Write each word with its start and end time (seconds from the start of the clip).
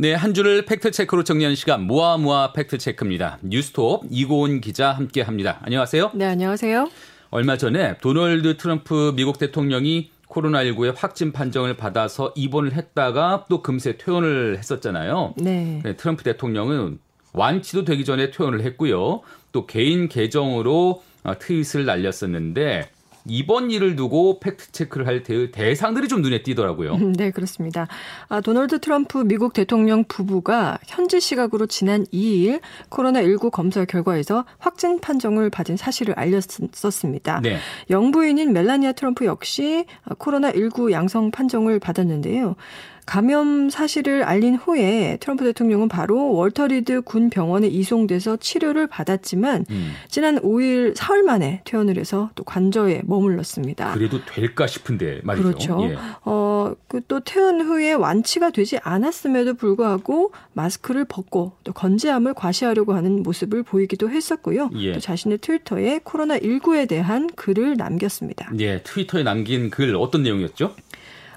네, 0.00 0.14
한 0.14 0.32
주를 0.32 0.64
팩트체크로 0.64 1.24
정리하는 1.24 1.54
시간 1.54 1.82
모아모아 1.82 2.54
팩트체크입니다. 2.54 3.36
뉴스톱 3.42 4.06
이고은 4.08 4.62
기자 4.62 4.92
함께합니다. 4.92 5.58
안녕하세요. 5.60 6.12
네, 6.14 6.24
안녕하세요. 6.24 6.88
얼마 7.28 7.58
전에 7.58 7.98
도널드 7.98 8.56
트럼프 8.56 9.12
미국 9.14 9.38
대통령이 9.38 10.10
코로나19의 10.26 10.94
확진 10.96 11.32
판정을 11.32 11.76
받아서 11.76 12.32
입원을 12.34 12.72
했다가 12.72 13.44
또 13.50 13.60
금세 13.60 13.98
퇴원을 13.98 14.56
했었잖아요. 14.56 15.34
네. 15.36 15.82
네, 15.84 15.96
트럼프 15.96 16.24
대통령은 16.24 16.98
완치도 17.34 17.84
되기 17.84 18.06
전에 18.06 18.30
퇴원을 18.30 18.62
했고요. 18.62 19.20
또 19.52 19.66
개인 19.66 20.08
계정으로 20.08 21.02
어, 21.24 21.38
트윗을 21.38 21.84
날렸었는데 21.84 22.88
이번 23.26 23.70
일을 23.70 23.96
두고 23.96 24.40
팩트 24.40 24.72
체크를 24.72 25.06
할 25.06 25.22
대상들이 25.22 26.08
좀 26.08 26.22
눈에 26.22 26.42
띄더라고요. 26.42 26.96
네, 27.16 27.30
그렇습니다. 27.30 27.86
아, 28.28 28.40
도널드 28.40 28.80
트럼프 28.80 29.18
미국 29.18 29.52
대통령 29.52 30.04
부부가 30.04 30.78
현지 30.86 31.20
시각으로 31.20 31.66
지난 31.66 32.04
2일 32.06 32.60
코로나19 32.88 33.50
검사 33.50 33.84
결과에서 33.84 34.44
확진 34.58 35.00
판정을 35.00 35.50
받은 35.50 35.76
사실을 35.76 36.14
알렸었습니다. 36.14 37.40
네. 37.42 37.58
영부인인 37.90 38.52
멜라니아 38.52 38.92
트럼프 38.92 39.26
역시 39.26 39.84
코로나19 40.08 40.90
양성 40.90 41.30
판정을 41.30 41.78
받았는데요. 41.78 42.56
감염 43.10 43.70
사실을 43.70 44.22
알린 44.22 44.54
후에 44.54 45.16
트럼프 45.18 45.44
대통령은 45.44 45.88
바로 45.88 46.32
월터 46.32 46.68
리드 46.68 47.00
군 47.02 47.28
병원에 47.28 47.66
이송돼서 47.66 48.36
치료를 48.36 48.86
받았지만 48.86 49.66
음. 49.68 49.92
지난 50.08 50.38
5일 50.38 50.94
사흘 50.94 51.24
만에 51.24 51.60
퇴원을 51.64 51.98
해서 51.98 52.30
또 52.36 52.44
관저에 52.44 53.02
머물렀습니다. 53.04 53.94
그래도 53.94 54.24
될까 54.24 54.68
싶은데 54.68 55.22
말이죠. 55.24 55.42
그렇죠. 55.42 55.88
예. 55.90 55.96
어, 56.24 56.72
그 56.86 57.00
또 57.10 57.18
퇴원 57.18 57.60
후에 57.60 57.92
완치가 57.92 58.50
되지 58.50 58.78
않았음에도 58.82 59.54
불구하고 59.54 60.30
마스크를 60.52 61.04
벗고 61.04 61.54
또 61.64 61.72
건재함을 61.72 62.34
과시하려고 62.34 62.94
하는 62.94 63.24
모습을 63.24 63.64
보이기도 63.64 64.08
했었고요. 64.10 64.70
예. 64.76 64.92
또 64.92 65.00
자신의 65.00 65.38
트위터에 65.38 66.00
코로나 66.04 66.38
19에 66.38 66.88
대한 66.88 67.28
글을 67.34 67.76
남겼습니다. 67.76 68.52
예, 68.60 68.80
트위터에 68.84 69.24
남긴 69.24 69.70
글 69.70 69.96
어떤 69.96 70.22
내용이었죠? 70.22 70.76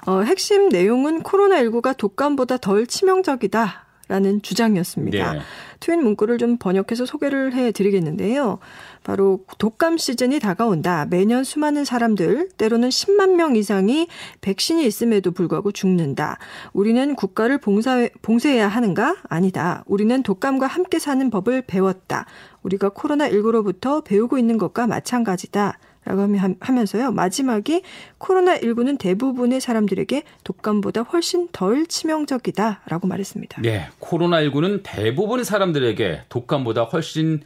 어, 0.06 0.20
핵심 0.20 0.68
내용은 0.68 1.22
코로나19가 1.22 1.96
독감보다 1.96 2.58
덜 2.58 2.86
치명적이다. 2.86 3.84
라는 4.06 4.42
주장이었습니다. 4.42 5.32
네. 5.32 5.40
트윈 5.80 6.02
문구를 6.02 6.36
좀 6.36 6.58
번역해서 6.58 7.06
소개를 7.06 7.54
해 7.54 7.72
드리겠는데요. 7.72 8.58
바로 9.02 9.40
독감 9.56 9.96
시즌이 9.96 10.40
다가온다. 10.40 11.06
매년 11.08 11.42
수많은 11.42 11.86
사람들, 11.86 12.50
때로는 12.58 12.90
10만 12.90 13.36
명 13.36 13.56
이상이 13.56 14.08
백신이 14.42 14.84
있음에도 14.84 15.30
불구하고 15.32 15.72
죽는다. 15.72 16.38
우리는 16.74 17.14
국가를 17.14 17.56
봉사, 17.56 18.06
봉쇄해야 18.20 18.68
하는가? 18.68 19.16
아니다. 19.28 19.84
우리는 19.86 20.22
독감과 20.22 20.66
함께 20.66 20.98
사는 20.98 21.30
법을 21.30 21.62
배웠다. 21.62 22.26
우리가 22.62 22.90
코로나19로부터 22.90 24.04
배우고 24.04 24.36
있는 24.36 24.58
것과 24.58 24.86
마찬가지다. 24.86 25.78
라고 26.04 26.26
하면서요. 26.60 27.12
마지막이 27.12 27.82
코로나19는 28.18 28.98
대부분의 28.98 29.60
사람들에게 29.60 30.22
독감보다 30.44 31.02
훨씬 31.02 31.48
덜 31.52 31.86
치명적이다 31.86 32.82
라고 32.86 33.06
말했습니다. 33.06 33.62
네. 33.62 33.88
코로나19는 34.00 34.80
대부분의 34.82 35.44
사람들에게 35.44 36.24
독감보다 36.28 36.84
훨씬 36.84 37.42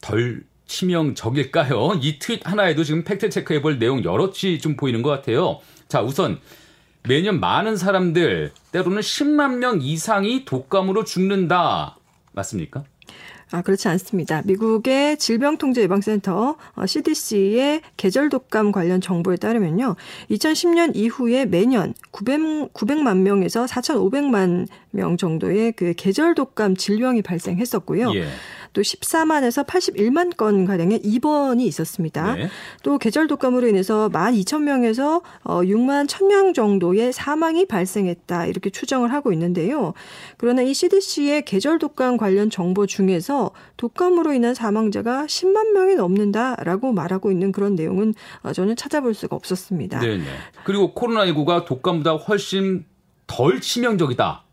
덜 0.00 0.44
치명적일까요? 0.66 1.98
이 2.00 2.18
트윗 2.18 2.48
하나에도 2.48 2.84
지금 2.84 3.04
팩트 3.04 3.28
체크해 3.30 3.60
볼 3.60 3.78
내용 3.78 4.02
여럿이 4.02 4.58
좀 4.60 4.76
보이는 4.76 5.02
것 5.02 5.10
같아요. 5.10 5.60
자, 5.88 6.00
우선 6.00 6.40
매년 7.06 7.38
많은 7.38 7.76
사람들, 7.76 8.52
때로는 8.72 9.00
10만 9.00 9.58
명 9.58 9.80
이상이 9.82 10.46
독감으로 10.46 11.04
죽는다. 11.04 11.98
맞습니까? 12.32 12.84
아, 13.54 13.62
그렇지 13.62 13.86
않습니다. 13.86 14.42
미국의 14.46 15.16
질병통제예방센터 15.16 16.56
CDC의 16.86 17.76
어, 17.76 17.80
계절 17.96 18.28
독감 18.28 18.72
관련 18.72 19.00
정보에 19.00 19.36
따르면요. 19.36 19.94
2010년 20.28 20.96
이후에 20.96 21.44
매년 21.44 21.94
900, 22.10 22.72
900만 22.72 23.18
명에서 23.18 23.66
4,500만 23.66 24.66
명 24.90 25.16
정도의 25.16 25.70
그 25.70 25.94
계절 25.96 26.34
독감 26.34 26.74
질병이 26.74 27.22
발생했었고요. 27.22 28.12
예. 28.16 28.26
또 28.74 28.82
14만에서 28.82 29.64
81만 29.64 30.36
건 30.36 30.66
가량의 30.66 31.00
입원이 31.02 31.64
있었습니다. 31.66 32.34
네. 32.34 32.48
또 32.82 32.98
계절 32.98 33.26
독감으로 33.26 33.66
인해서 33.68 34.10
1만 34.10 34.32
2천 34.32 34.62
명에서 34.62 35.22
6만 35.44 36.06
1천 36.06 36.26
명 36.26 36.52
정도의 36.52 37.12
사망이 37.12 37.64
발생했다 37.66 38.46
이렇게 38.46 38.68
추정을 38.68 39.12
하고 39.12 39.32
있는데요. 39.32 39.94
그러나 40.36 40.60
이 40.60 40.74
CDC의 40.74 41.44
계절 41.44 41.78
독감 41.78 42.18
관련 42.18 42.50
정보 42.50 42.86
중에서 42.86 43.52
독감으로 43.76 44.32
인한 44.34 44.54
사망자가 44.54 45.24
10만 45.26 45.72
명이 45.72 45.94
넘는다라고 45.94 46.92
말하고 46.92 47.30
있는 47.30 47.52
그런 47.52 47.76
내용은 47.76 48.12
어, 48.42 48.52
저는 48.52 48.76
찾아볼 48.76 49.14
수가 49.14 49.36
없었습니다. 49.36 50.00
네. 50.00 50.20
그리고 50.64 50.92
코로나19가 50.94 51.64
독감보다 51.64 52.14
훨씬 52.16 52.84
덜 53.26 53.60
치명적이다. 53.60 54.44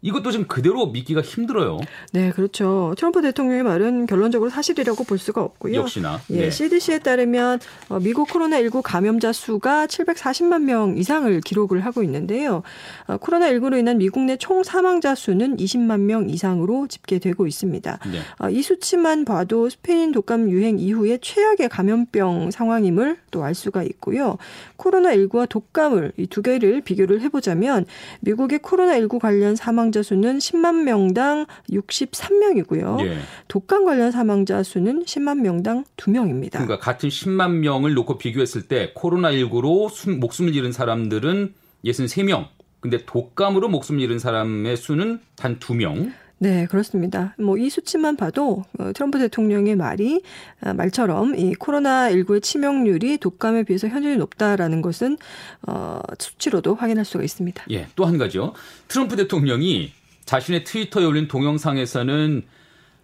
이것도 0.00 0.30
지금 0.30 0.46
그대로 0.46 0.86
믿기가 0.86 1.20
힘들어요. 1.22 1.80
네, 2.12 2.30
그렇죠. 2.30 2.94
트럼프 2.96 3.20
대통령의 3.20 3.64
말은 3.64 4.06
결론적으로 4.06 4.48
사실이라고 4.48 5.02
볼 5.04 5.18
수가 5.18 5.42
없고요. 5.42 5.74
역시나. 5.74 6.20
예, 6.30 6.42
네. 6.42 6.50
CDC에 6.50 7.00
따르면 7.00 7.58
어, 7.88 7.98
미국 7.98 8.28
코로나19 8.28 8.82
감염자 8.82 9.32
수가 9.32 9.86
740만 9.86 10.62
명 10.62 10.96
이상을 10.96 11.40
기록을 11.40 11.84
하고 11.84 12.02
있는데요. 12.04 12.62
어, 13.08 13.16
코로나19로 13.16 13.76
인한 13.78 13.98
미국 13.98 14.20
내 14.22 14.36
총 14.38 14.62
사망자 14.62 15.16
수는 15.16 15.56
20만 15.56 16.00
명 16.00 16.30
이상으로 16.30 16.86
집계되고 16.86 17.46
있습니다. 17.48 17.98
네. 18.12 18.20
어, 18.38 18.50
이 18.50 18.62
수치만 18.62 19.24
봐도 19.24 19.68
스페인 19.68 20.12
독감 20.12 20.48
유행 20.50 20.78
이후에 20.78 21.18
최악의 21.20 21.68
감염병 21.70 22.50
상황임을 22.52 23.16
또 23.32 23.42
알 23.42 23.54
수가 23.54 23.82
있고요. 23.82 24.36
코로나19와 24.76 25.48
독감을 25.48 26.12
이 26.18 26.26
두 26.28 26.42
개를 26.42 26.82
비교를 26.82 27.20
해보자면 27.22 27.84
미국의 28.20 28.58
코로나19 28.60 29.18
관련 29.18 29.56
사망 29.56 29.87
사망자 29.88 30.02
수는 30.02 30.38
10만 30.38 30.82
명당 30.82 31.46
63명이고요. 31.70 33.04
예. 33.06 33.18
독감 33.48 33.84
관련 33.84 34.10
사망자 34.10 34.62
수는 34.62 35.04
10만 35.04 35.40
명당 35.40 35.84
2명입니다. 35.96 36.52
그러니까 36.52 36.78
같은 36.78 37.08
10만 37.08 37.58
명을 37.58 37.94
놓고 37.94 38.18
비교했을 38.18 38.62
때 38.68 38.92
코로나19로 38.94 40.18
목숨을 40.18 40.54
잃은 40.54 40.72
사람들은 40.72 41.54
63명. 41.84 42.48
근데 42.80 43.04
독감으로 43.04 43.68
목숨을 43.68 44.00
잃은 44.02 44.18
사람의 44.18 44.76
수는 44.76 45.20
단 45.36 45.58
2명. 45.58 46.12
네, 46.40 46.66
그렇습니다. 46.66 47.34
뭐 47.38 47.56
이 47.58 47.68
수치만 47.70 48.16
봐도 48.16 48.64
어, 48.78 48.92
트럼프 48.92 49.18
대통령의 49.18 49.74
말이 49.74 50.22
아, 50.60 50.72
말처럼 50.72 51.34
이 51.36 51.54
코로나 51.54 52.08
19의 52.10 52.42
치명률이 52.42 53.18
독감에 53.18 53.64
비해서 53.64 53.88
현저히 53.88 54.16
높다라는 54.16 54.80
것은 54.80 55.18
어 55.66 56.00
수치로도 56.18 56.76
확인할 56.76 57.04
수가 57.04 57.24
있습니다. 57.24 57.64
예, 57.70 57.88
또 57.96 58.04
한 58.06 58.16
가지요. 58.18 58.52
트럼프 58.86 59.16
대통령이 59.16 59.92
자신의 60.24 60.64
트위터에 60.64 61.04
올린 61.04 61.26
동영상에서는 61.26 62.42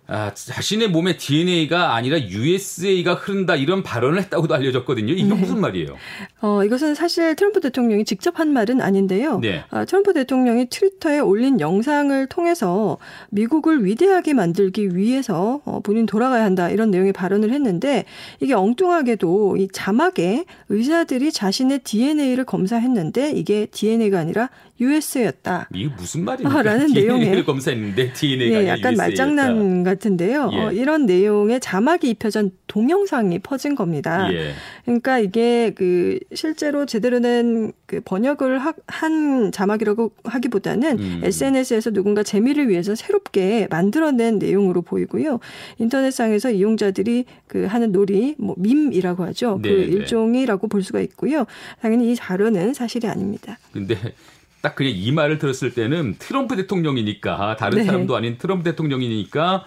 아, 0.06 0.32
자신의 0.34 0.88
몸에 0.88 1.16
DNA가 1.16 1.94
아니라 1.94 2.20
USA가 2.20 3.14
흐른다 3.14 3.56
이런 3.56 3.82
발언을 3.82 4.20
했다고도 4.20 4.54
알려졌거든요. 4.54 5.14
이게 5.14 5.24
네. 5.24 5.34
무슨 5.34 5.60
말이에요? 5.60 5.96
어, 6.42 6.62
이것은 6.62 6.94
사실 6.94 7.34
트럼프 7.36 7.60
대통령이 7.60 8.04
직접 8.04 8.38
한 8.38 8.52
말은 8.52 8.82
아닌데요. 8.82 9.38
네. 9.38 9.64
아, 9.70 9.86
트럼프 9.86 10.12
대통령이 10.12 10.66
트위터에 10.68 11.20
올린 11.20 11.58
영상을 11.58 12.26
통해서 12.26 12.98
미국을 13.30 13.86
위대하게 13.86 14.34
만들기 14.34 14.94
위해서 14.94 15.62
어, 15.64 15.80
본인 15.80 16.04
돌아가야 16.04 16.44
한다 16.44 16.68
이런 16.68 16.90
내용의 16.90 17.14
발언을 17.14 17.50
했는데 17.50 18.04
이게 18.40 18.52
엉뚱하게도 18.52 19.56
이 19.56 19.68
자막에 19.72 20.44
의사들이 20.68 21.32
자신의 21.32 21.78
DNA를 21.78 22.44
검사했는데 22.44 23.32
이게 23.32 23.66
DNA가 23.66 24.18
아니라 24.18 24.50
US였다. 24.80 25.68
이게 25.72 25.88
무슨 25.96 26.24
말입니까? 26.24 26.62
라는 26.62 26.86
내용을 26.92 27.44
검사했는데 27.44 28.12
DNA가 28.12 28.58
네, 28.60 28.68
약간 28.68 28.92
USA였다. 28.92 29.02
말장난 29.02 29.84
같은데요. 29.84 30.50
예. 30.52 30.58
어, 30.58 30.72
이런 30.72 31.06
내용의 31.06 31.60
자막이 31.60 32.10
입혀진 32.10 32.50
동영상이 32.66 33.38
퍼진 33.40 33.74
겁니다. 33.74 34.32
예. 34.32 34.52
그러니까 34.84 35.18
이게 35.18 35.72
그 35.74 36.18
실제로 36.34 36.86
제대로 36.86 37.20
된 37.20 37.72
그 37.94 38.00
번역을 38.04 38.58
하, 38.58 38.72
한 38.86 39.52
자막이라고 39.52 40.10
하기보다는 40.24 40.98
음. 40.98 41.20
SNS에서 41.22 41.90
누군가 41.90 42.22
재미를 42.22 42.68
위해서 42.68 42.94
새롭게 42.94 43.68
만들어낸 43.70 44.38
내용으로 44.38 44.82
보이고요. 44.82 45.38
인터넷상에서 45.78 46.50
이용자들이 46.50 47.24
그 47.46 47.66
하는 47.66 47.92
놀이 47.92 48.34
뭐 48.38 48.54
밈이라고 48.58 49.24
하죠. 49.26 49.60
그 49.62 49.68
네, 49.68 49.74
그 49.74 49.80
일종이라고 49.82 50.68
볼 50.68 50.82
수가 50.82 51.00
있고요. 51.00 51.44
당연히 51.80 52.10
이 52.10 52.16
자료는 52.16 52.74
사실이 52.74 53.06
아닙니다. 53.06 53.58
근데 53.72 53.96
딱 54.64 54.74
그냥 54.76 54.94
이 54.96 55.12
말을 55.12 55.38
들었을 55.38 55.74
때는 55.74 56.16
트럼프 56.18 56.56
대통령이니까 56.56 57.56
다른 57.56 57.78
네. 57.80 57.84
사람도 57.84 58.16
아닌 58.16 58.38
트럼프 58.38 58.64
대통령이니까 58.64 59.66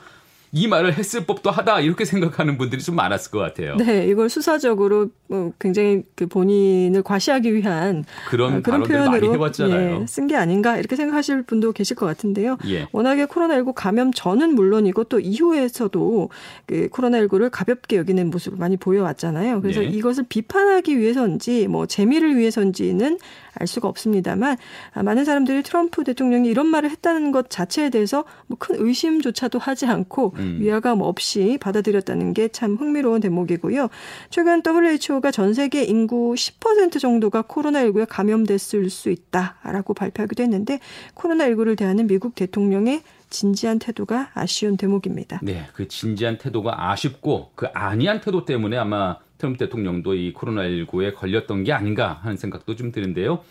이 0.53 0.67
말을 0.67 0.93
했을 0.97 1.25
법도 1.25 1.51
하다 1.51 1.81
이렇게 1.81 2.05
생각하는 2.05 2.57
분들이 2.57 2.81
좀 2.81 2.95
많았을 2.95 3.31
것 3.31 3.39
같아요. 3.39 3.75
네, 3.75 4.07
이걸 4.07 4.29
수사적으로 4.29 5.09
뭐 5.27 5.51
굉장히 5.59 6.03
그 6.15 6.25
본인을 6.25 7.03
과시하기 7.03 7.53
위한 7.53 8.05
그런, 8.29 8.55
어, 8.55 8.61
그런 8.61 8.83
표현으로 8.83 9.49
예, 9.69 10.05
쓴 10.07 10.27
게 10.27 10.35
아닌가 10.35 10.77
이렇게 10.77 10.95
생각하실 10.95 11.43
분도 11.43 11.73
계실 11.73 11.95
것 11.95 12.05
같은데요. 12.05 12.57
예. 12.69 12.87
워낙에 12.91 13.25
코로나19 13.25 13.73
감염 13.75 14.11
전은 14.11 14.55
물론이고 14.55 15.03
또 15.05 15.19
이후에서도 15.19 16.29
그 16.65 16.89
코로나19를 16.89 17.49
가볍게 17.51 17.97
여기는 17.97 18.29
모습을 18.29 18.57
많이 18.57 18.77
보여왔잖아요. 18.77 19.61
그래서 19.61 19.83
예. 19.83 19.87
이것을 19.87 20.25
비판하기 20.27 20.97
위해서인지 20.97 21.67
뭐 21.67 21.85
재미를 21.85 22.37
위해서인지는 22.37 23.19
알 23.59 23.67
수가 23.67 23.87
없습니다만 23.87 24.57
아, 24.93 25.03
많은 25.03 25.23
사람들이 25.25 25.63
트럼프 25.63 26.03
대통령이 26.03 26.49
이런 26.49 26.67
말을 26.67 26.89
했다는 26.91 27.31
것 27.31 27.49
자체에 27.49 27.89
대해서 27.89 28.25
뭐 28.47 28.57
큰 28.59 28.75
의심조차도 28.79 29.59
하지 29.59 29.85
않고 29.85 30.33
음. 30.37 30.57
위화감 30.59 31.01
없이 31.01 31.57
받아들였다는 31.61 32.33
게 32.33 32.47
참 32.49 32.75
흥미로운 32.75 33.19
대목이고요. 33.21 33.89
최근 34.29 34.63
WHO가 34.65 35.31
전 35.31 35.53
세계 35.53 35.83
인구 35.83 36.33
10% 36.33 36.99
정도가 36.99 37.43
코로나19에 37.43 38.07
감염됐을 38.09 38.89
수 38.89 39.09
있다라고 39.09 39.93
발표하기도 39.93 40.41
했는데 40.43 40.79
코로나19를 41.15 41.77
대하는 41.77 42.07
미국 42.07 42.35
대통령의 42.35 43.03
진지한 43.29 43.77
태도가 43.79 44.31
아쉬운 44.33 44.77
대목입니다. 44.77 45.41
네, 45.43 45.67
그 45.73 45.87
진지한 45.87 46.37
태도가 46.37 46.89
아쉽고 46.91 47.51
그 47.55 47.67
아니한 47.73 48.21
태도 48.21 48.45
때문에 48.45 48.77
아마 48.77 49.17
트럼프 49.37 49.57
대통령도 49.57 50.15
이 50.15 50.33
코로나19에 50.33 51.15
걸렸던 51.15 51.63
게 51.63 51.73
아닌가 51.73 52.19
하는 52.23 52.37
생각도 52.37 52.75
좀 52.75 52.91
드는데요. 52.91 53.43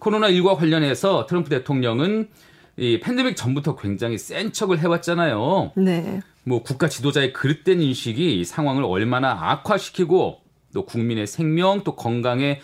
코로나19와 0.00 0.56
관련해서 0.56 1.26
트럼프 1.26 1.50
대통령은 1.50 2.28
이 2.76 2.98
팬데믹 3.00 3.36
전부터 3.36 3.76
굉장히 3.76 4.18
센 4.18 4.52
척을 4.52 4.78
해왔잖아요. 4.78 5.72
네. 5.76 6.20
뭐 6.42 6.62
국가 6.62 6.88
지도자의 6.88 7.32
그릇된 7.32 7.80
인식이 7.80 8.40
이 8.40 8.44
상황을 8.44 8.84
얼마나 8.84 9.50
악화시키고 9.50 10.40
또 10.74 10.84
국민의 10.84 11.26
생명 11.26 11.84
또 11.84 11.94
건강에 11.94 12.60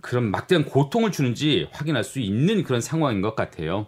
그런 0.00 0.30
막대한 0.30 0.64
고통을 0.64 1.12
주는지 1.12 1.68
확인할 1.72 2.04
수 2.04 2.20
있는 2.20 2.62
그런 2.62 2.80
상황인 2.80 3.20
것 3.20 3.36
같아요. 3.36 3.86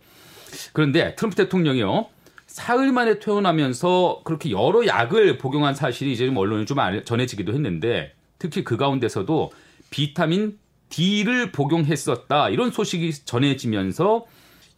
그런데 0.73 1.15
트럼프 1.15 1.37
대통령이요. 1.37 2.07
사흘 2.47 2.93
만에 2.93 3.19
퇴원하면서 3.19 4.21
그렇게 4.25 4.51
여러 4.51 4.87
약을 4.87 5.39
복용한 5.39 5.75
사실이 5.75 6.13
이제 6.13 6.27
좀 6.27 6.37
언론에 6.37 6.67
좀 6.67 6.77
전해지기도 7.05 7.55
했는데 7.55 8.13
특히 8.43 8.65
그 8.65 8.77
가운데서도 8.77 9.53
비타민 9.91 10.59
D를 10.89 11.53
복용했었다. 11.53 12.49
이런 12.49 12.73
소식이 12.73 13.13
전해지면서 13.25 14.27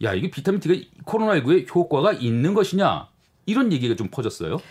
야, 0.03 0.13
이게 0.13 0.29
비타민 0.29 0.59
D가 0.59 0.75
코로나19에 1.03 1.73
효과가 1.73 2.13
있는 2.13 2.53
것이냐? 2.53 3.07
이런 3.47 3.73
얘기가 3.73 3.95
좀 3.95 4.09
퍼졌어요. 4.09 4.61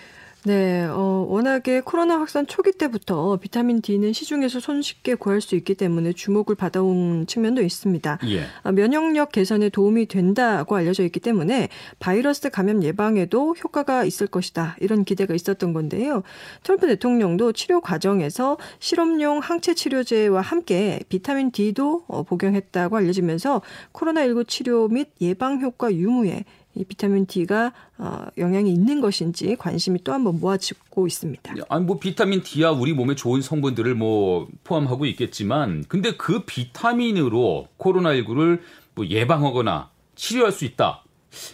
네, 0.46 0.84
어, 0.84 1.24
워낙에 1.26 1.80
코로나 1.80 2.18
확산 2.18 2.46
초기 2.46 2.70
때부터 2.72 3.38
비타민 3.38 3.80
D는 3.80 4.12
시중에서 4.12 4.60
손쉽게 4.60 5.14
구할 5.14 5.40
수 5.40 5.54
있기 5.56 5.74
때문에 5.74 6.12
주목을 6.12 6.54
받아온 6.54 7.26
측면도 7.26 7.62
있습니다. 7.62 8.18
예. 8.26 8.42
어, 8.62 8.72
면역력 8.72 9.32
개선에 9.32 9.70
도움이 9.70 10.04
된다고 10.04 10.76
알려져 10.76 11.02
있기 11.04 11.20
때문에 11.20 11.70
바이러스 11.98 12.50
감염 12.50 12.82
예방에도 12.82 13.54
효과가 13.54 14.04
있을 14.04 14.26
것이다. 14.26 14.76
이런 14.80 15.04
기대가 15.04 15.34
있었던 15.34 15.72
건데요. 15.72 16.22
트럼프 16.62 16.88
대통령도 16.88 17.52
치료 17.52 17.80
과정에서 17.80 18.58
실험용 18.80 19.38
항체 19.38 19.72
치료제와 19.72 20.42
함께 20.42 21.00
비타민 21.08 21.52
D도 21.52 22.04
어, 22.06 22.22
복용했다고 22.22 22.98
알려지면서 22.98 23.62
코로나19 23.94 24.46
치료 24.46 24.88
및 24.88 25.08
예방 25.22 25.62
효과 25.62 25.90
유무에 25.90 26.44
이 26.74 26.84
비타민 26.84 27.26
D가 27.26 27.72
어, 27.98 28.26
영향이 28.36 28.72
있는 28.72 29.00
것인지 29.00 29.56
관심이 29.56 30.02
또 30.02 30.12
한번 30.12 30.40
모아지고 30.40 31.06
있습니다. 31.06 31.54
아니 31.68 31.84
뭐 31.84 31.98
비타민 31.98 32.42
D야 32.42 32.70
우리 32.70 32.92
몸에 32.92 33.14
좋은 33.14 33.40
성분들을 33.40 33.94
뭐 33.94 34.48
포함하고 34.64 35.06
있겠지만 35.06 35.84
근데 35.88 36.16
그 36.16 36.44
비타민으로 36.44 37.68
코로나19를 37.78 38.60
뭐 38.94 39.06
예방하거나 39.06 39.90
치료할 40.16 40.52
수 40.52 40.64
있다. 40.64 41.03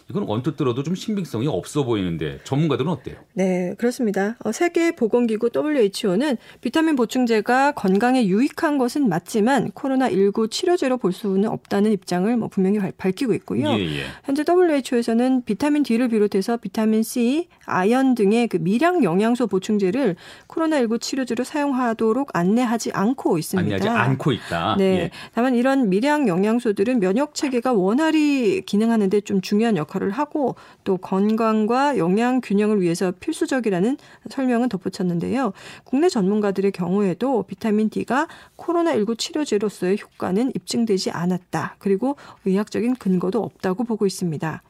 이건 0.08 0.24
언뜻 0.28 0.56
들어도 0.56 0.82
좀 0.82 0.94
신빙성이 0.94 1.46
없어 1.46 1.84
보이는데 1.84 2.40
전문가들은 2.44 2.90
어때요? 2.90 3.16
네, 3.34 3.74
그렇습니다. 3.78 4.36
어, 4.44 4.52
세계 4.52 4.92
보건기구 4.92 5.50
WHO는 5.54 6.36
비타민 6.60 6.96
보충제가 6.96 7.72
건강에 7.72 8.26
유익한 8.26 8.78
것은 8.78 9.08
맞지만 9.08 9.70
코로나19 9.72 10.50
치료제로 10.50 10.98
볼 10.98 11.12
수는 11.12 11.48
없다는 11.48 11.92
입장을 11.92 12.34
뭐 12.36 12.48
분명히 12.48 12.78
밝히고 12.96 13.34
있고요. 13.34 13.68
예, 13.70 13.80
예. 13.80 14.04
현재 14.24 14.44
WHO에서는 14.46 15.42
비타민 15.44 15.82
D를 15.82 16.08
비롯해서 16.08 16.56
비타민 16.56 17.02
C, 17.02 17.48
아연 17.66 18.14
등의 18.14 18.48
그 18.48 18.56
미량 18.56 19.04
영양소 19.04 19.46
보충제를 19.46 20.16
코로나19 20.48 21.00
치료제로 21.00 21.44
사용하도록 21.44 22.30
안내하지 22.32 22.92
않고 22.92 23.38
있습니다. 23.38 23.76
안내하지 23.76 23.88
않고 23.88 24.32
있다. 24.32 24.76
네. 24.78 24.84
예. 24.84 25.10
다만 25.34 25.54
이런 25.54 25.88
미량 25.88 26.28
영양소들은 26.28 27.00
면역 27.00 27.34
체계가 27.34 27.72
원활히 27.72 28.62
기능하는데 28.62 29.20
좀 29.22 29.40
중요한 29.40 29.69
중요한 29.70 29.76
역할을 29.76 30.10
하고 30.10 30.56
또 30.84 30.96
건강과 30.96 31.96
영양 31.98 32.40
균형을 32.40 32.80
위해서 32.80 33.12
필수적이라는 33.12 33.96
설명은 34.28 34.68
덧붙였는데요. 34.68 35.52
국내 35.84 36.08
전문가들의 36.08 36.72
경우에도 36.72 37.44
비타민 37.44 37.88
D가 37.88 38.26
코로나19 38.56 39.18
치료제로서의 39.18 39.98
효과는 40.00 40.52
입증되지 40.54 41.10
않았다. 41.10 41.76
그리고 41.78 42.16
의학적인 42.44 42.96
근거도 42.96 43.42
없다고 43.42 43.84
보고 43.84 44.06
있습니다. 44.06 44.62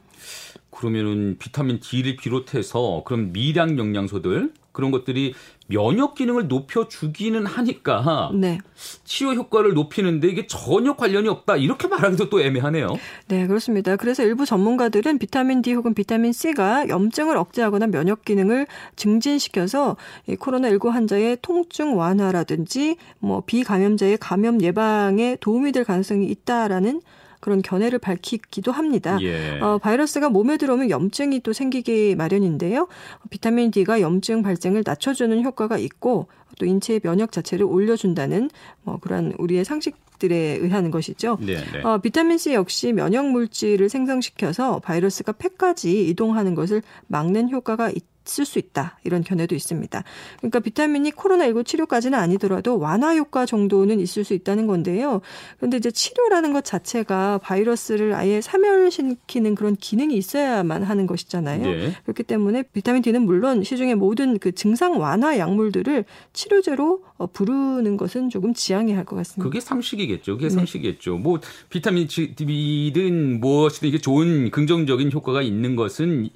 그러면은 0.70 1.36
비타민 1.38 1.80
D를 1.80 2.16
비롯해서 2.16 3.02
그런 3.04 3.32
미량 3.32 3.78
영양소들 3.78 4.52
그런 4.72 4.90
것들이 4.90 5.34
면역 5.66 6.14
기능을 6.14 6.48
높여 6.48 6.88
주기는 6.88 7.46
하니까 7.46 8.30
네. 8.34 8.58
치료 9.04 9.34
효과를 9.34 9.74
높이는데 9.74 10.28
이게 10.28 10.46
전혀 10.46 10.96
관련이 10.96 11.28
없다 11.28 11.56
이렇게 11.56 11.86
말하기도 11.86 12.28
또 12.28 12.40
애매하네요. 12.40 12.98
네 13.28 13.46
그렇습니다. 13.46 13.96
그래서 13.96 14.24
일부 14.24 14.44
전문가들은 14.44 15.18
비타민 15.18 15.62
D 15.62 15.72
혹은 15.74 15.94
비타민 15.94 16.32
C가 16.32 16.88
염증을 16.88 17.36
억제하거나 17.36 17.86
면역 17.86 18.24
기능을 18.24 18.66
증진시켜서 18.96 19.96
이 20.26 20.34
코로나19 20.34 20.90
환자의 20.90 21.38
통증 21.40 21.96
완화라든지 21.96 22.96
뭐 23.20 23.42
비감염자의 23.46 24.18
감염 24.18 24.60
예방에 24.60 25.36
도움이 25.40 25.72
될 25.72 25.84
가능성이 25.84 26.26
있다라는 26.26 27.00
그런 27.40 27.62
견해를 27.62 27.98
밝히기도 27.98 28.70
합니다. 28.70 29.18
예. 29.22 29.58
어, 29.60 29.78
바이러스가 29.78 30.28
몸에 30.28 30.56
들어오면 30.56 30.90
염증이 30.90 31.40
또 31.40 31.52
생기기 31.52 32.14
마련인데요. 32.14 32.88
비타민 33.30 33.70
D가 33.70 34.00
염증 34.00 34.42
발생을 34.42 34.82
낮춰주는 34.86 35.42
효과가 35.42 35.78
있고 35.78 36.28
또 36.58 36.66
인체의 36.66 37.00
면역 37.00 37.32
자체를 37.32 37.64
올려준다는 37.64 38.50
뭐 38.82 38.98
그런 39.00 39.32
우리의 39.38 39.64
상식 39.64 39.96
들에 40.18 40.58
의한 40.60 40.90
것이죠. 40.90 41.38
네, 41.40 41.56
네. 41.72 41.80
어, 41.82 41.96
비타민 41.96 42.36
C 42.36 42.52
역시 42.52 42.92
면역 42.92 43.30
물질을 43.30 43.88
생성시켜서 43.88 44.80
바이러스가 44.80 45.32
폐까지 45.32 46.08
이동하는 46.08 46.54
것을 46.54 46.82
막는 47.08 47.50
효과가 47.50 47.90
있. 47.90 48.10
있 48.19 48.19
을수 48.38 48.58
있다. 48.58 48.98
이런 49.04 49.22
견해도 49.22 49.54
있습니다. 49.54 50.04
그러니까 50.38 50.60
비타민이 50.60 51.10
코로나19 51.12 51.66
치료까지는 51.66 52.18
아니더라도 52.18 52.78
완화 52.78 53.14
효과 53.16 53.44
정도는 53.44 54.00
있을 54.00 54.24
수 54.24 54.32
있다는 54.34 54.66
건데요. 54.66 55.20
그런데 55.58 55.76
이제 55.76 55.90
치료라는 55.90 56.52
것 56.52 56.64
자체가 56.64 57.38
바이러스를 57.38 58.14
아예 58.14 58.40
사멸시키는 58.40 59.54
그런 59.54 59.76
기능이 59.76 60.16
있어야만 60.16 60.82
하는 60.82 61.06
것이잖아요. 61.06 61.62
네. 61.62 61.92
그렇기 62.04 62.22
때문에 62.22 62.62
비타민 62.72 63.02
D는 63.02 63.22
물론 63.22 63.64
시중의 63.64 63.96
모든 63.96 64.38
그 64.38 64.52
증상 64.52 65.00
완화 65.00 65.36
약물들을 65.38 66.04
치료제로 66.32 67.02
어, 67.18 67.26
부르는 67.26 67.96
것은 67.98 68.30
조금 68.30 68.54
지양해야 68.54 68.96
할 68.96 69.04
것 69.04 69.16
같습니다. 69.16 69.42
그게 69.42 69.60
상식이겠죠. 69.60 70.36
그게 70.36 70.48
네. 70.48 70.54
상식이겠죠. 70.54 71.18
뭐 71.18 71.40
비타민 71.68 72.06
D든 72.06 73.40
무엇이든 73.40 73.88
이게 73.88 73.98
좋은 73.98 74.50
긍정적인 74.50 75.10
효과가 75.12 75.42
있는 75.42 75.74
것은 75.76 76.28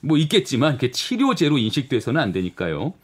뭐 0.00 0.16
있겠지만 0.18 0.78
그 0.78 0.90
치료제로 0.90 1.58
인식돼서는 1.58 2.20
안 2.20 2.32
되니까요. 2.32 2.94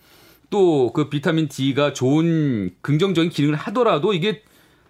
또 0.51 0.93
그 0.93 1.09
비타민 1.11 1.49
D가 1.49 1.93
좋은 1.93 2.71
긍정적인 2.81 3.31
기능을 3.31 3.57
하더라도 3.57 4.13
이게 4.15 4.43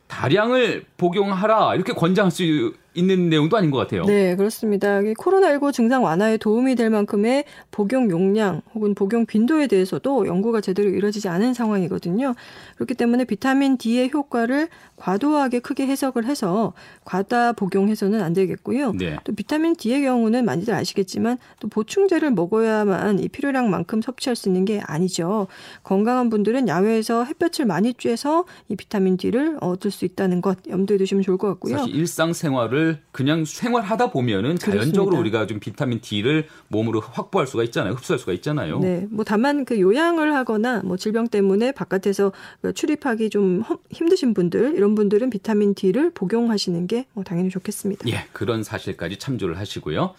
다량을 0.07 0.85
복용하라 0.97 1.75
이렇게 1.75 1.93
권장할 1.93 2.31
수 2.31 2.75
있는 2.97 3.29
내용도 3.29 3.57
아닌 3.57 3.71
것 3.71 3.79
같아요. 3.79 4.05
네, 4.05 4.35
그렇습니다. 4.37 5.01
코로나19 5.01 5.73
증상 5.73 6.03
완화에 6.03 6.39
도움이 6.39 6.75
될 6.75 6.91
만큼의 6.91 7.45
복용 7.71 8.11
용량 8.11 8.63
혹은 8.75 8.95
복용 8.95 9.27
빈도에 9.27 9.67
대해서도 9.67 10.27
연구가 10.27 10.61
제대로 10.61 10.89
이루어지지 10.89 11.29
않은 11.29 11.55
상황이거든요. 11.55 12.35
그렇기 12.77 12.95
때문에 12.95 13.25
비타민 13.25 13.77
D의 13.77 14.11
효과를 14.13 14.69
과도하게 14.97 15.61
크게 15.61 15.87
해석을 15.87 16.25
해서 16.25 16.73
과다 17.05 17.53
복용해서는 17.53 18.23
안 18.23 18.33
되겠고요. 18.33 18.93
네. 18.93 19.17
또 19.25 19.35
비타민 19.35 19.77
D의 19.77 20.03
경우는 20.03 20.45
많이들 20.45 20.73
아시겠지만 20.73 21.39
또 21.61 21.69
보충제를 21.69 22.31
먹어야만 22.31 23.19
이 23.19 23.29
필요량만큼 23.29 24.01
섭취할 24.01 24.37
수 24.37 24.49
있는 24.49 24.65
게 24.65 24.81
아니죠. 24.81 25.49
건강한 25.83 26.31
분들은 26.31 26.69
야외에서 26.69 27.25
햇볕을 27.25 27.67
많이 27.67 27.93
쬐서 27.93 28.47
이 28.69 28.77
비타민 28.77 29.17
D를 29.17 29.59
얻을 29.61 29.91
수 29.91 30.05
있다는 30.05 30.41
것 30.41 30.59
염두에 30.69 30.97
두시면 30.97 31.23
좋을 31.23 31.37
것 31.37 31.49
같고요. 31.49 31.79
사실 31.79 31.95
일상생활을 31.95 32.86
마스크를 32.87 32.99
그냥 33.13 33.45
생활하다 33.45 34.11
보면은 34.11 34.57
자연적으로 34.59 35.17
그렇습니다. 35.17 35.19
우리가 35.21 35.47
좀 35.47 35.59
비타민 35.61 36.01
D를 36.01 36.47
몸으로 36.69 37.01
확보할 37.01 37.47
수가 37.47 37.65
있잖아요. 37.65 37.95
흡수할 37.95 38.19
수가 38.19 38.33
있잖아요. 38.35 38.79
네, 38.79 39.07
뭐 39.11 39.25
다만 39.25 39.65
그 39.65 39.81
요양을 39.81 40.35
하거나 40.35 40.83
뭐 40.85 40.97
질병 40.97 41.29
때문에 41.29 41.73
바깥에서 41.73 42.33
그 42.63 42.73
출입하기 42.73 43.31
좀 43.31 43.63
험- 43.63 43.79
힘드신 43.91 44.35
분들 44.35 44.75
이런 44.77 44.95
분들은 44.95 45.31
비타민 45.31 45.75
D를 45.75 46.11
복용하시는 46.11 46.87
게뭐 46.87 47.25
당연히 47.25 47.51
좋겠습니다. 47.51 48.09
예, 48.09 48.25
그런 48.33 48.63
사실까지 48.63 49.19
참조를 49.19 49.59
하시고요. 49.59 50.15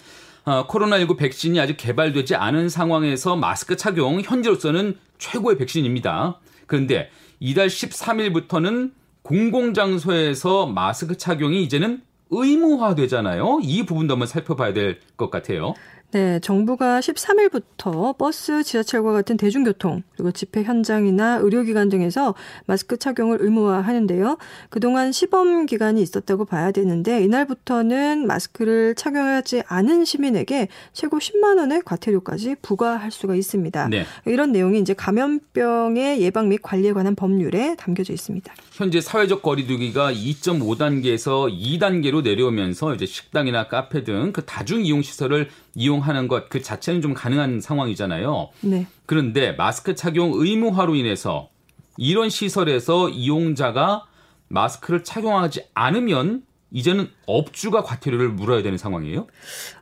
어, 0.46 0.68
코로나19 0.68 1.18
백신이 1.18 1.60
아직 1.60 1.76
개발되지 1.78 2.36
않은 2.36 2.70
상황에서 2.70 3.36
마스크 3.36 3.76
착용 3.76 4.22
현재로서는 4.22 4.96
최고의 5.18 5.58
백신입니다. 5.58 6.40
그런데 6.68 7.10
이달 7.40 7.68
13일부터는 7.68 8.92
공공장소에서 9.24 10.68
마스크 10.68 11.18
착용이 11.18 11.62
이제는 11.64 12.02
의무화되잖아요. 12.30 13.60
이 13.64 13.86
부분도 13.86 14.14
한번 14.14 14.28
살펴봐야 14.28 14.74
될 14.74 15.00
것 15.18 15.32
같아요. 15.32 15.74
네, 16.12 16.40
정부가 16.40 17.02
13일부터 17.02 18.18
버스, 18.18 18.64
지하철과 18.64 19.12
같은 19.12 19.36
대중교통, 19.36 20.04
그리고 20.16 20.32
집회 20.32 20.64
현장이나 20.64 21.40
의료기관 21.42 21.90
등에서 21.90 22.34
마스크 22.66 22.96
착용을 22.98 23.40
의무화하는데요. 23.42 24.38
그동안 24.70 25.12
시범 25.12 25.66
기간이 25.66 26.02
있었다고 26.02 26.46
봐야 26.46 26.72
되는데 26.72 27.22
이날부터는 27.24 28.26
마스크를 28.26 28.96
착용하지 28.96 29.64
않은 29.68 30.06
시민에게 30.06 30.70
최고 30.94 31.20
10만 31.20 31.58
원의 31.58 31.82
과태료까지 31.84 32.56
부과할 32.62 33.12
수가 33.12 33.36
있습니다. 33.36 33.90
네. 33.90 34.06
이런 34.26 34.54
내용이 34.54 34.80
이제 34.80 34.94
감염병의 34.94 36.22
예방 36.22 36.48
및 36.48 36.62
관리에 36.62 36.94
관한 36.94 37.16
법률에 37.16 37.76
담겨져 37.76 38.14
있습니다. 38.14 38.54
현재 38.78 39.02
사회적 39.02 39.42
거리두기가 39.42 40.14
2.5단계에서 40.14 41.52
2단계로 41.52 42.22
내려오면서 42.22 42.94
이제 42.94 43.08
식당이나 43.08 43.68
카페 43.70 44.04
등 44.04 44.32
그 44.34 44.46
다중 44.46 44.86
이용 44.86 45.02
시설을 45.02 45.50
이용하는 45.74 46.28
것 46.28 46.48
그 46.50 46.62
자체는 46.62 47.02
좀 47.02 47.16
가능한 47.16 47.60
상황이잖아요. 47.60 48.50
네. 48.62 48.86
그런데 49.08 49.54
마스크 49.54 49.96
착용 49.96 50.34
의무화로 50.36 50.94
인해서 50.94 51.50
이런 51.98 52.30
시설에서 52.30 53.10
이용자가 53.10 54.06
마스크를 54.50 55.04
착용하지 55.04 55.64
않으면 55.74 56.44
이제는 56.72 57.10
업주가 57.28 57.84
과태료를 57.84 58.30
물어야 58.30 58.64
되는 58.64 58.78
상황이에요? 58.78 59.28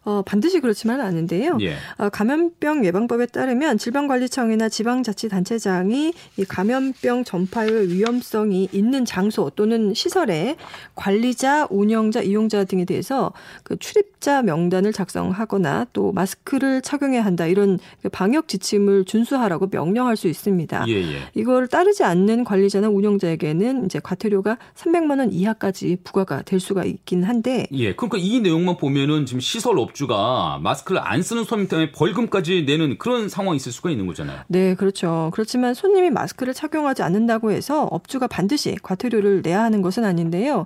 어, 0.04 0.24
반드시 0.24 0.60
그렇지만은 0.60 1.06
않은데요. 1.06 1.58
예. 1.62 1.76
어, 1.98 2.10
감염병 2.10 2.86
예방법에 2.86 3.28
따르면 3.28 3.78
질병관리청이나 3.78 4.68
지방자치단체장이 4.68 6.14
이 6.38 6.46
감염병 6.46 7.24
전파의 7.24 7.90
위험성이 7.90 8.68
있는 8.72 9.06
장소 9.06 9.52
또는 9.52 9.94
시설에 9.94 10.58
관리자, 10.96 11.68
운영자, 11.70 12.22
이용자 12.22 12.66
등에 12.66 12.84
대해서 12.84 13.32
그 13.64 13.78
출입자 13.78 14.42
명단을 14.42 14.92
작성하거나 14.92 15.88
또 15.94 16.12
마스크를 16.12 16.82
착용해야 16.82 17.24
한다 17.24 17.46
이런 17.46 17.78
그 18.02 18.10
방역 18.10 18.48
지침을 18.48 19.06
준수하라고 19.06 19.70
명령할 19.72 20.18
수 20.18 20.28
있습니다. 20.28 20.86
예, 20.88 20.94
예. 20.94 21.20
이걸 21.36 21.68
따르지 21.68 22.04
않는 22.04 22.44
관리자나 22.44 22.90
운영자에게는 22.90 23.86
이제 23.86 24.00
과태료가 24.00 24.58
300만 24.76 25.20
원 25.20 25.32
이하까지 25.32 25.98
부과가 26.04 26.42
될 26.42 26.60
수가 26.60 26.86
있긴 26.86 27.24
한데 27.36 27.68
예. 27.74 27.94
그러니까 27.96 28.18
이 28.20 28.40
내용만 28.40 28.78
보면은 28.78 29.26
지금 29.26 29.40
시설 29.40 29.78
업주가 29.78 30.60
마스크를 30.62 31.02
안 31.04 31.22
쓰는 31.22 31.44
손님 31.44 31.68
때문에 31.68 31.92
벌금까지 31.92 32.64
내는 32.66 32.98
그런 32.98 33.30
상황이 33.30 33.58
있을 33.58 33.72
수가 33.72 33.90
있는 33.92 34.08
거잖아요. 34.08 34.40
네, 34.48 34.76
그렇죠. 34.76 35.30
그렇지만 35.34 35.74
손님이 35.74 36.10
마스크를 36.12 36.54
착용하지 36.54 37.04
않는다고 37.04 37.52
해서 37.52 37.84
업주가 37.92 38.28
반드시 38.28 38.76
과태료를 38.82 39.42
내야 39.44 39.62
하는 39.64 39.82
것은 39.82 40.06
아닌데요. 40.06 40.66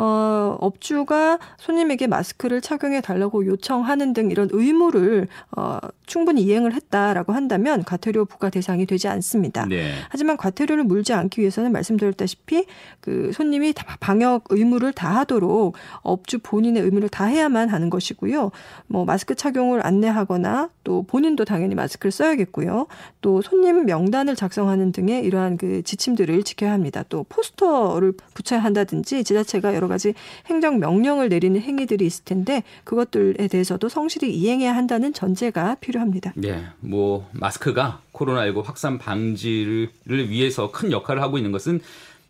어, 0.00 0.56
업주가 0.60 1.40
손님에게 1.58 2.06
마스크를 2.06 2.60
착용해 2.60 3.00
달라고 3.00 3.44
요청하는 3.46 4.12
등 4.12 4.30
이런 4.30 4.48
의무를 4.52 5.26
어, 5.56 5.78
충분히 6.06 6.42
이행을 6.42 6.72
했다라고 6.72 7.32
한다면 7.32 7.82
과태료 7.82 8.24
부과 8.26 8.48
대상이 8.48 8.86
되지 8.86 9.08
않습니다. 9.08 9.66
네. 9.66 9.90
하지만 10.08 10.36
과태료를 10.36 10.84
물지 10.84 11.12
않기 11.14 11.40
위해서는 11.40 11.72
말씀드렸다시피 11.72 12.66
그 13.00 13.32
손님이 13.34 13.72
다- 13.72 13.96
방역 13.98 14.44
의무를 14.50 14.92
다하도록 14.92 15.74
업주 16.08 16.38
본인의 16.38 16.82
의무를 16.82 17.08
다해야만 17.08 17.68
하는 17.68 17.90
것이고요. 17.90 18.50
뭐 18.86 19.04
마스크 19.04 19.34
착용을 19.34 19.84
안내하거나 19.86 20.70
또 20.84 21.02
본인도 21.02 21.44
당연히 21.44 21.74
마스크를 21.74 22.10
써야겠고요. 22.10 22.86
또 23.20 23.42
손님 23.42 23.84
명단을 23.86 24.36
작성하는 24.36 24.92
등의 24.92 25.24
이러한 25.24 25.56
그 25.56 25.82
지침들을 25.82 26.42
지켜야 26.44 26.72
합니다. 26.72 27.04
또 27.08 27.24
포스터를 27.28 28.12
붙여야 28.34 28.60
한다든지 28.60 29.24
지자체가 29.24 29.74
여러 29.74 29.88
가지 29.88 30.14
행정 30.46 30.78
명령을 30.78 31.28
내리는 31.28 31.60
행위들이 31.60 32.06
있을 32.06 32.24
텐데 32.24 32.62
그것들에 32.84 33.48
대해서도 33.48 33.88
성실히 33.88 34.34
이행해야 34.34 34.74
한다는 34.74 35.12
전제가 35.12 35.76
필요합니다. 35.76 36.32
네, 36.36 36.64
뭐 36.80 37.28
마스크가 37.32 38.00
코로나19 38.12 38.64
확산 38.64 38.98
방지를 38.98 39.90
위해서 40.06 40.70
큰 40.70 40.90
역할을 40.90 41.22
하고 41.22 41.38
있는 41.38 41.52
것은 41.52 41.80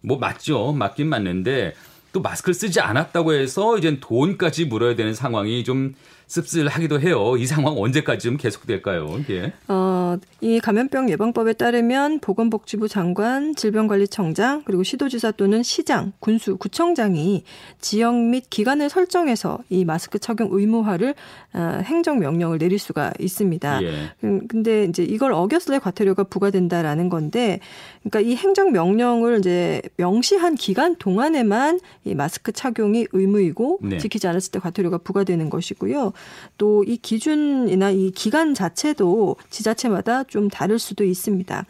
뭐 0.00 0.18
맞죠, 0.18 0.72
맞긴 0.72 1.08
맞는데 1.08 1.74
또 2.18 2.22
마스크를 2.22 2.54
쓰지 2.54 2.80
않았다고 2.80 3.32
해서 3.32 3.78
이젠 3.78 4.00
돈까지 4.00 4.64
물어야 4.64 4.96
되는 4.96 5.14
상황이 5.14 5.62
좀 5.62 5.94
씁쓸하기도 6.28 7.00
해요. 7.00 7.36
이 7.38 7.46
상황 7.46 7.76
언제까지 7.78 8.28
좀 8.28 8.36
계속될까요? 8.36 9.16
이게 9.18 9.52
어, 9.66 10.16
이 10.42 10.60
감염병 10.60 11.08
예방법에 11.10 11.54
따르면 11.54 12.20
보건복지부 12.20 12.86
장관, 12.86 13.54
질병관리청장, 13.54 14.62
그리고 14.64 14.82
시도지사 14.82 15.32
또는 15.32 15.62
시장, 15.62 16.12
군수, 16.20 16.58
구청장이 16.58 17.44
지역 17.80 18.14
및 18.14 18.44
기관을 18.50 18.90
설정해서 18.90 19.58
이 19.70 19.86
마스크 19.86 20.18
착용 20.18 20.50
의무화를 20.52 21.14
어, 21.54 21.80
행정 21.82 22.18
명령을 22.18 22.58
내릴 22.58 22.78
수가 22.78 23.12
있습니다. 23.18 23.82
예. 23.82 24.12
음, 24.22 24.46
근데 24.48 24.84
이제 24.84 25.02
이걸 25.02 25.32
어겼을 25.32 25.74
때 25.74 25.78
과태료가 25.78 26.24
부과된다라는 26.24 27.08
건데, 27.08 27.60
그러니까 28.02 28.20
이 28.20 28.36
행정 28.36 28.72
명령을 28.72 29.38
이제 29.38 29.80
명시한 29.96 30.56
기간 30.56 30.94
동안에만 30.96 31.80
이 32.04 32.14
마스크 32.14 32.52
착용이 32.52 33.06
의무이고 33.12 33.78
네. 33.82 33.98
지키지 33.98 34.26
않았을 34.28 34.52
때 34.52 34.58
과태료가 34.58 34.98
부과되는 34.98 35.48
것이고요. 35.48 36.12
또 36.56 36.78
이 36.88 36.96
기준이나 36.96 37.90
이 37.90 38.10
기간 38.12 38.54
자체도 38.54 39.36
지자체마다 39.50 40.24
좀 40.24 40.48
다를 40.48 40.78
수도 40.78 41.04
있습니다. 41.04 41.66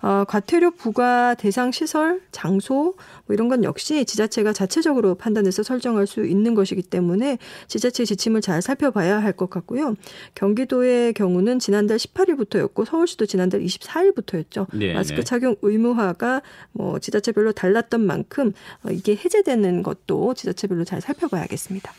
어, 0.00 0.24
과태료 0.26 0.72
부과 0.72 1.34
대상 1.34 1.72
시설, 1.72 2.22
장소 2.32 2.94
뭐 3.26 3.34
이런 3.34 3.48
건 3.48 3.64
역시 3.64 4.04
지자체가 4.04 4.52
자체적으로 4.52 5.14
판단해서 5.14 5.62
설정할 5.62 6.06
수 6.06 6.24
있는 6.24 6.54
것이기 6.54 6.82
때문에 6.82 7.38
지자체 7.68 8.04
지침을 8.04 8.40
잘 8.40 8.62
살펴봐야 8.62 9.22
할 9.22 9.32
것 9.32 9.48
같고요. 9.48 9.96
경기도의 10.34 11.14
경우는 11.14 11.58
지난달 11.58 11.96
18일부터였고 11.96 12.84
서울시도 12.84 13.24
지난달 13.24 13.62
24일부터였죠. 13.62 14.66
네, 14.74 14.92
마스크 14.92 15.16
네. 15.20 15.24
착용 15.24 15.56
의무화가 15.62 16.42
뭐 16.72 16.98
지자체별로 16.98 17.52
달랐던 17.52 18.04
만큼 18.04 18.52
어, 18.84 18.90
이게 18.90 19.16
해제되는 19.16 19.82
것도 19.82 20.34
지자체별로 20.34 20.84
잘 20.84 21.00
살펴봐야겠습니다. 21.00 21.92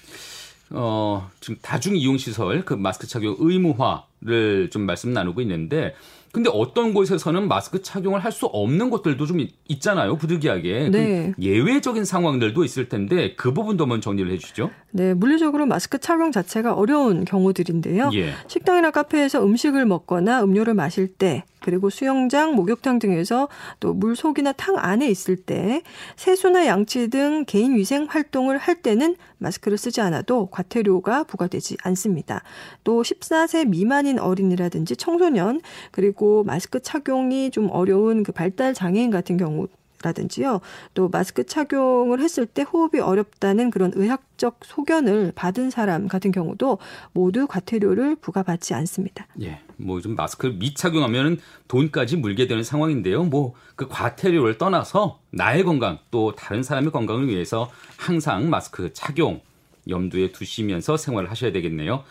어, 0.74 1.30
지금 1.39 1.58
다중 1.62 1.96
이용 1.96 2.18
시설 2.18 2.65
그 2.65 2.74
마스크 2.74 3.08
착용 3.08 3.36
의무화를 3.39 4.70
좀 4.72 4.84
말씀 4.84 5.13
나누고 5.13 5.42
있는데 5.42 5.96
근데 6.33 6.49
어떤 6.51 6.95
곳에서는 6.95 7.47
마스크 7.47 7.81
착용을 7.83 8.19
할 8.19 8.31
수 8.33 8.47
없는 8.47 8.89
곳들도 8.89 9.27
좀 9.27 9.39
있- 9.39 9.53
있잖아요. 9.67 10.17
부득이하게. 10.17 10.89
그 10.89 10.97
네. 10.97 11.33
예외적인 11.39 12.03
상황들도 12.05 12.63
있을 12.63 12.89
텐데 12.89 13.35
그 13.35 13.53
부분도 13.53 13.83
한번 13.83 14.01
정리를 14.01 14.31
해 14.31 14.39
주시죠. 14.39 14.71
네, 14.89 15.13
물리적으로 15.13 15.67
마스크 15.67 15.99
착용 15.99 16.31
자체가 16.31 16.73
어려운 16.73 17.25
경우들인데요. 17.25 18.09
예. 18.15 18.33
식당이나 18.47 18.89
카페에서 18.89 19.45
음식을 19.45 19.85
먹거나 19.85 20.43
음료를 20.43 20.73
마실 20.73 21.07
때, 21.07 21.43
그리고 21.61 21.89
수영장, 21.91 22.55
목욕탕 22.55 22.99
등에서 22.99 23.47
또 23.79 23.93
물속이나 23.93 24.51
탕 24.53 24.75
안에 24.77 25.07
있을 25.09 25.35
때, 25.35 25.81
세수나 26.15 26.65
양치 26.65 27.07
등 27.09 27.45
개인 27.47 27.75
위생 27.75 28.05
활동을 28.09 28.57
할 28.57 28.81
때는 28.81 29.15
마스크를 29.37 29.77
쓰지 29.77 30.01
않아도 30.01 30.47
과태료가 30.47 31.23
부과되지 31.25 31.77
않습니다. 31.83 32.41
또 32.83 33.01
14세 33.03 33.67
미만인 33.67 34.19
어린이라든지 34.19 34.95
청소년, 34.95 35.61
그리고 35.91 36.23
마스크 36.46 36.82
착용이 36.82 37.51
좀 37.51 37.70
어려운 37.72 38.24
그 38.24 38.32
발달 38.32 38.74
장애인 38.74 39.12
같은 39.12 39.38
경우 39.38 39.68
라든지요. 40.01 40.60
또 40.94 41.08
마스크 41.08 41.46
착용을 41.46 42.20
했을 42.20 42.46
때 42.46 42.63
호흡이 42.63 43.00
어렵다는 43.00 43.70
그런 43.70 43.94
의학적 43.96 44.60
소견을 44.65 45.32
받은 45.34 45.70
사람 45.70 46.10
같은 46.10 46.34
경우도 46.34 46.77
모두 47.13 47.48
과태료를 47.48 48.18
부과받지 48.18 48.74
않습니다. 48.74 49.27
예. 49.42 49.62
뭐좀 49.77 50.15
마스크를 50.15 50.56
미착용하면 50.56 51.39
돈까지 51.70 52.18
물게 52.18 52.48
되는 52.48 52.63
상황인데요. 52.63 53.24
뭐 53.24 53.53
그 53.75 53.88
과태료를 53.88 54.58
떠나서 54.58 55.20
나의 55.32 55.63
건강 55.63 56.00
또 56.12 56.34
다른 56.36 56.63
사람의 56.63 56.92
건강을 56.92 57.27
위해서 57.27 57.72
항상 57.98 58.50
마스크 58.50 58.94
착용 58.94 59.42
염두에 59.89 60.32
두시면서 60.32 60.96
생활을 60.96 61.30
하셔야 61.30 61.51
되겠네요. 61.51 62.03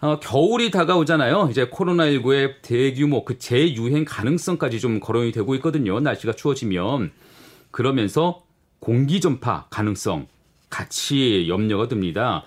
어, 0.00 0.20
겨울이 0.20 0.70
다가오잖아요. 0.70 1.48
이제 1.50 1.66
코로나19의 1.66 2.62
대규모 2.62 3.24
그 3.24 3.38
재유행 3.38 4.04
가능성까지 4.04 4.78
좀 4.78 5.00
거론이 5.00 5.32
되고 5.32 5.54
있거든요. 5.56 5.98
날씨가 5.98 6.34
추워지면. 6.34 7.10
그러면서 7.72 8.42
공기 8.78 9.20
전파 9.20 9.66
가능성 9.70 10.28
같이 10.70 11.46
염려가 11.48 11.88
듭니다. 11.88 12.44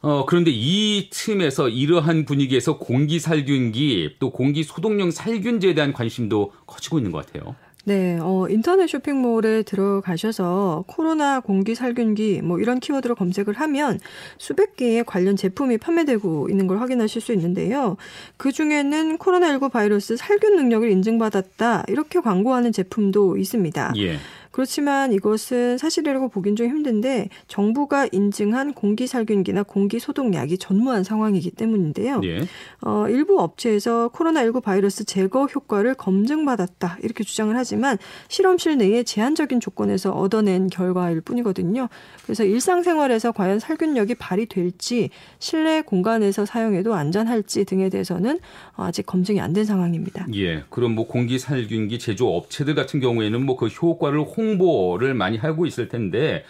어, 0.00 0.24
그런데 0.26 0.50
이 0.52 1.10
틈에서 1.10 1.68
이러한 1.68 2.24
분위기에서 2.24 2.78
공기 2.78 3.20
살균기 3.20 4.16
또 4.18 4.30
공기 4.30 4.64
소독용 4.64 5.10
살균제에 5.10 5.74
대한 5.74 5.92
관심도 5.92 6.52
커지고 6.66 6.98
있는 6.98 7.12
것 7.12 7.26
같아요. 7.26 7.54
네, 7.84 8.16
어, 8.20 8.46
인터넷 8.48 8.86
쇼핑몰에 8.86 9.62
들어가셔서 9.62 10.84
코로나 10.86 11.40
공기 11.40 11.74
살균기 11.74 12.42
뭐 12.42 12.60
이런 12.60 12.78
키워드로 12.78 13.16
검색을 13.16 13.54
하면 13.54 13.98
수백 14.38 14.76
개의 14.76 15.04
관련 15.04 15.34
제품이 15.34 15.78
판매되고 15.78 16.48
있는 16.48 16.68
걸 16.68 16.80
확인하실 16.80 17.20
수 17.20 17.32
있는데요. 17.32 17.96
그 18.36 18.52
중에는 18.52 19.18
코로나19 19.18 19.72
바이러스 19.72 20.16
살균 20.16 20.56
능력을 20.56 20.88
인증받았다 20.88 21.84
이렇게 21.88 22.20
광고하는 22.20 22.70
제품도 22.70 23.36
있습니다. 23.36 23.94
예. 23.96 24.18
그렇지만 24.52 25.12
이것은 25.12 25.78
사실이라고 25.78 26.28
보긴 26.28 26.56
좀 26.56 26.66
힘든데 26.68 27.28
정부가 27.48 28.06
인증한 28.12 28.74
공기 28.74 29.06
살균기나 29.06 29.62
공기 29.62 29.98
소독약이 29.98 30.58
전무한 30.58 31.04
상황이기 31.04 31.50
때문인데요. 31.52 32.20
예. 32.24 32.40
어, 32.82 33.06
일부 33.08 33.40
업체에서 33.40 34.10
코로나19 34.14 34.62
바이러스 34.62 35.04
제거 35.04 35.46
효과를 35.46 35.94
검증받았다 35.94 36.98
이렇게 37.02 37.24
주장을 37.24 37.56
하지만 37.56 37.96
실험실 38.28 38.76
내에 38.76 39.02
제한적인 39.04 39.60
조건에서 39.60 40.12
얻어낸 40.12 40.68
결과일 40.68 41.22
뿐이거든요. 41.22 41.88
그래서 42.24 42.44
일상생활에서 42.44 43.32
과연 43.32 43.58
살균력이 43.58 44.16
발휘될지 44.16 45.08
실내 45.38 45.80
공간에서 45.82 46.44
사용해도 46.44 46.94
안전할지 46.94 47.64
등에 47.64 47.88
대해서는 47.88 48.38
아직 48.76 49.06
검증이 49.06 49.40
안 49.40 49.52
된 49.52 49.64
상황입니다. 49.64 50.26
예. 50.34 50.64
그럼 50.70 50.94
뭐 50.94 51.06
공기 51.06 51.38
살균기 51.38 51.98
제조 51.98 52.34
업체들 52.36 52.74
같은 52.74 53.00
경우에는 53.00 53.44
뭐 53.44 53.56
그 53.56 53.66
효과를 53.68 54.20
홍 54.22 54.41
보를 54.58 55.14
많이 55.14 55.36
하고 55.36 55.66
있을 55.66 55.88
텐데 55.88 56.44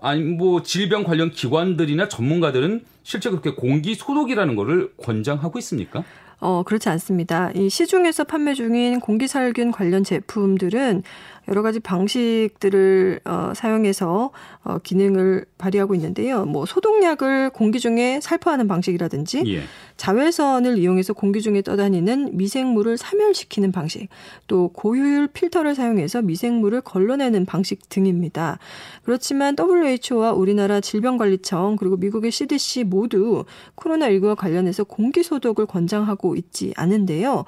아니 0.00 0.22
뭐 0.22 0.62
질병 0.62 1.04
관련 1.04 1.30
기관들이나 1.30 2.08
전문가들은 2.08 2.84
실제 3.02 3.30
그렇게 3.30 3.50
공기 3.50 3.94
소독이라는 3.94 4.54
거를 4.54 4.92
권장하고 4.98 5.58
있습니까? 5.60 6.04
어, 6.40 6.62
그렇지 6.62 6.88
않습니다. 6.90 7.50
이 7.54 7.68
시중에서 7.68 8.24
판매 8.24 8.54
중인 8.54 9.00
공기살균 9.00 9.72
관련 9.72 10.04
제품들은 10.04 11.02
여러 11.48 11.62
가지 11.62 11.80
방식들을 11.80 13.20
어, 13.24 13.52
사용해서 13.54 14.30
어, 14.62 14.78
기능을 14.78 15.46
발휘하고 15.56 15.94
있는데요. 15.94 16.44
뭐 16.44 16.66
소독약을 16.66 17.50
공기 17.50 17.80
중에 17.80 18.20
살포하는 18.22 18.68
방식이라든지 18.68 19.42
예. 19.46 19.62
자외선을 19.96 20.78
이용해서 20.78 21.12
공기 21.12 21.40
중에 21.40 21.62
떠다니는 21.62 22.36
미생물을 22.36 22.96
사멸시키는 22.98 23.72
방식, 23.72 24.08
또 24.46 24.68
고효율 24.68 25.28
필터를 25.28 25.74
사용해서 25.74 26.22
미생물을 26.22 26.82
걸러내는 26.82 27.46
방식 27.46 27.88
등입니다. 27.88 28.58
그렇지만 29.02 29.56
WHO와 29.58 30.32
우리나라 30.32 30.80
질병관리청 30.80 31.76
그리고 31.76 31.96
미국의 31.96 32.30
CDC 32.30 32.84
모두 32.84 33.44
코로나19와 33.76 34.36
관련해서 34.36 34.84
공기 34.84 35.22
소독을 35.22 35.66
권장하고 35.66 36.36
있지 36.36 36.72
않은데요. 36.76 37.44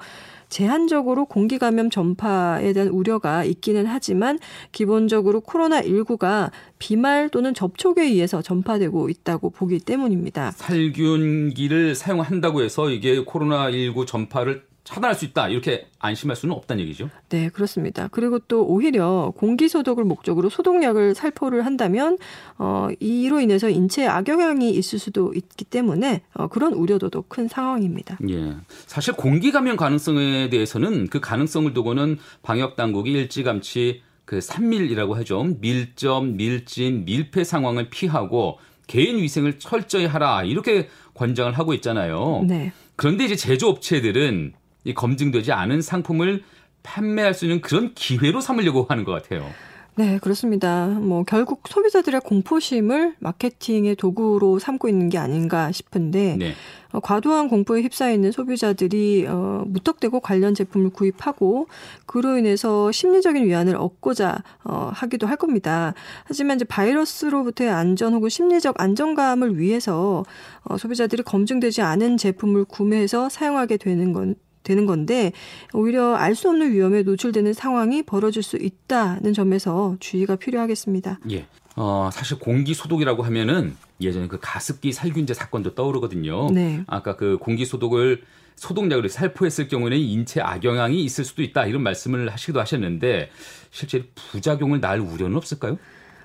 제한적으로 0.51 1.25
공기 1.25 1.57
감염 1.57 1.89
전파에 1.89 2.73
대한 2.73 2.89
우려가 2.89 3.45
있기는 3.45 3.85
하지만 3.87 4.37
기본적으로 4.73 5.41
코로나19가 5.41 6.51
비말 6.77 7.29
또는 7.29 7.53
접촉에 7.53 8.03
의해서 8.03 8.41
전파되고 8.41 9.09
있다고 9.09 9.49
보기 9.49 9.79
때문입니다. 9.79 10.51
살균기를 10.51 11.95
사용한다고 11.95 12.61
해서 12.61 12.89
이게 12.89 13.23
코로나19 13.23 14.05
전파를 14.05 14.63
차단할 14.83 15.15
수 15.15 15.25
있다 15.25 15.47
이렇게 15.47 15.87
안심할 15.99 16.35
수는 16.35 16.55
없다는 16.55 16.83
얘기죠. 16.83 17.09
네, 17.29 17.49
그렇습니다. 17.49 18.07
그리고 18.11 18.39
또 18.39 18.65
오히려 18.65 19.31
공기 19.37 19.69
소독을 19.69 20.03
목적으로 20.03 20.49
소독약을 20.49 21.15
살포를 21.15 21.65
한다면 21.65 22.17
어 22.57 22.89
이로 22.99 23.39
인해서 23.39 23.69
인체에 23.69 24.07
악영향이 24.07 24.71
있을 24.71 24.99
수도 24.99 25.33
있기 25.33 25.65
때문에 25.65 26.23
어 26.33 26.47
그런 26.47 26.73
우려도 26.73 27.09
더큰 27.09 27.47
상황입니다. 27.47 28.17
예. 28.29 28.55
사실 28.87 29.13
공기 29.13 29.51
감염 29.51 29.77
가능성에 29.77 30.49
대해서는 30.49 31.07
그 31.07 31.19
가능성을 31.19 31.73
두고는 31.73 32.17
방역 32.41 32.75
당국이 32.75 33.11
일찌감치 33.11 34.01
그 34.25 34.39
3밀이라고 34.39 35.13
하죠. 35.15 35.43
밀점, 35.59 36.37
밀진, 36.37 37.05
밀폐 37.05 37.43
상황을 37.43 37.89
피하고 37.89 38.59
개인 38.87 39.17
위생을 39.17 39.59
철저히 39.59 40.05
하라 40.05 40.43
이렇게 40.43 40.87
권장을 41.13 41.51
하고 41.51 41.73
있잖아요. 41.73 42.43
네. 42.47 42.71
그런데 42.95 43.25
이제 43.25 43.35
제조업체들은 43.35 44.53
이 44.83 44.93
검증되지 44.93 45.51
않은 45.51 45.81
상품을 45.81 46.43
판매할 46.83 47.33
수 47.33 47.45
있는 47.45 47.61
그런 47.61 47.93
기회로 47.93 48.41
삼으려고 48.41 48.85
하는 48.89 49.03
것 49.03 49.11
같아요. 49.11 49.47
네, 49.95 50.19
그렇습니다. 50.19 50.87
뭐 50.87 51.23
결국 51.23 51.67
소비자들의 51.67 52.21
공포심을 52.21 53.15
마케팅의 53.19 53.97
도구로 53.97 54.57
삼고 54.57 54.87
있는 54.87 55.09
게 55.09 55.17
아닌가 55.17 55.71
싶은데 55.73 56.37
네. 56.39 56.53
어, 56.93 57.01
과도한 57.01 57.49
공포에 57.49 57.81
휩싸여 57.81 58.13
있는 58.13 58.31
소비자들이 58.31 59.27
어, 59.27 59.63
무턱대고 59.67 60.21
관련 60.21 60.55
제품을 60.55 60.91
구입하고 60.91 61.67
그로 62.05 62.37
인해서 62.37 62.89
심리적인 62.91 63.45
위안을 63.45 63.75
얻고자 63.75 64.41
어, 64.63 64.91
하기도 64.93 65.27
할 65.27 65.35
겁니다. 65.35 65.93
하지만 66.23 66.55
이제 66.55 66.65
바이러스로부터의 66.65 67.69
안전 67.69 68.13
혹은 68.13 68.29
심리적 68.29 68.79
안정감을 68.79 69.59
위해서 69.59 70.23
어, 70.63 70.77
소비자들이 70.77 71.23
검증되지 71.23 71.81
않은 71.81 72.15
제품을 72.15 72.63
구매해서 72.63 73.27
사용하게 73.27 73.75
되는 73.75 74.13
건 74.13 74.35
되는 74.71 74.85
건데 74.85 75.33
오히려 75.73 76.15
알 76.15 76.31
수 76.33 76.49
없는 76.49 76.71
위험에 76.71 77.03
노출되는 77.03 77.53
상황이 77.53 78.03
벌어질 78.03 78.41
수 78.41 78.55
있다는 78.57 79.33
점에서 79.33 79.97
주의가 79.99 80.37
필요하겠습니다. 80.37 81.19
예. 81.31 81.45
어, 81.75 82.09
사실 82.11 82.39
공기 82.39 82.73
소독이라고 82.73 83.23
하면은 83.23 83.75
예전에 83.99 84.27
그 84.27 84.39
가습기 84.41 84.93
살균제 84.93 85.33
사건도 85.33 85.75
떠오르거든요. 85.75 86.49
네. 86.51 86.83
아까 86.87 87.15
그 87.15 87.37
공기 87.39 87.65
소독을 87.65 88.23
소독약을 88.55 89.09
살포했을 89.09 89.67
경우에는 89.67 89.97
인체 89.97 90.41
악영향이 90.41 91.03
있을 91.03 91.25
수도 91.25 91.41
있다 91.41 91.65
이런 91.65 91.83
말씀을 91.83 92.29
하시기도 92.29 92.59
하셨는데 92.59 93.29
실제 93.71 94.05
부작용을 94.31 94.79
낳을 94.79 94.99
우려는 94.99 95.35
없을까요? 95.37 95.77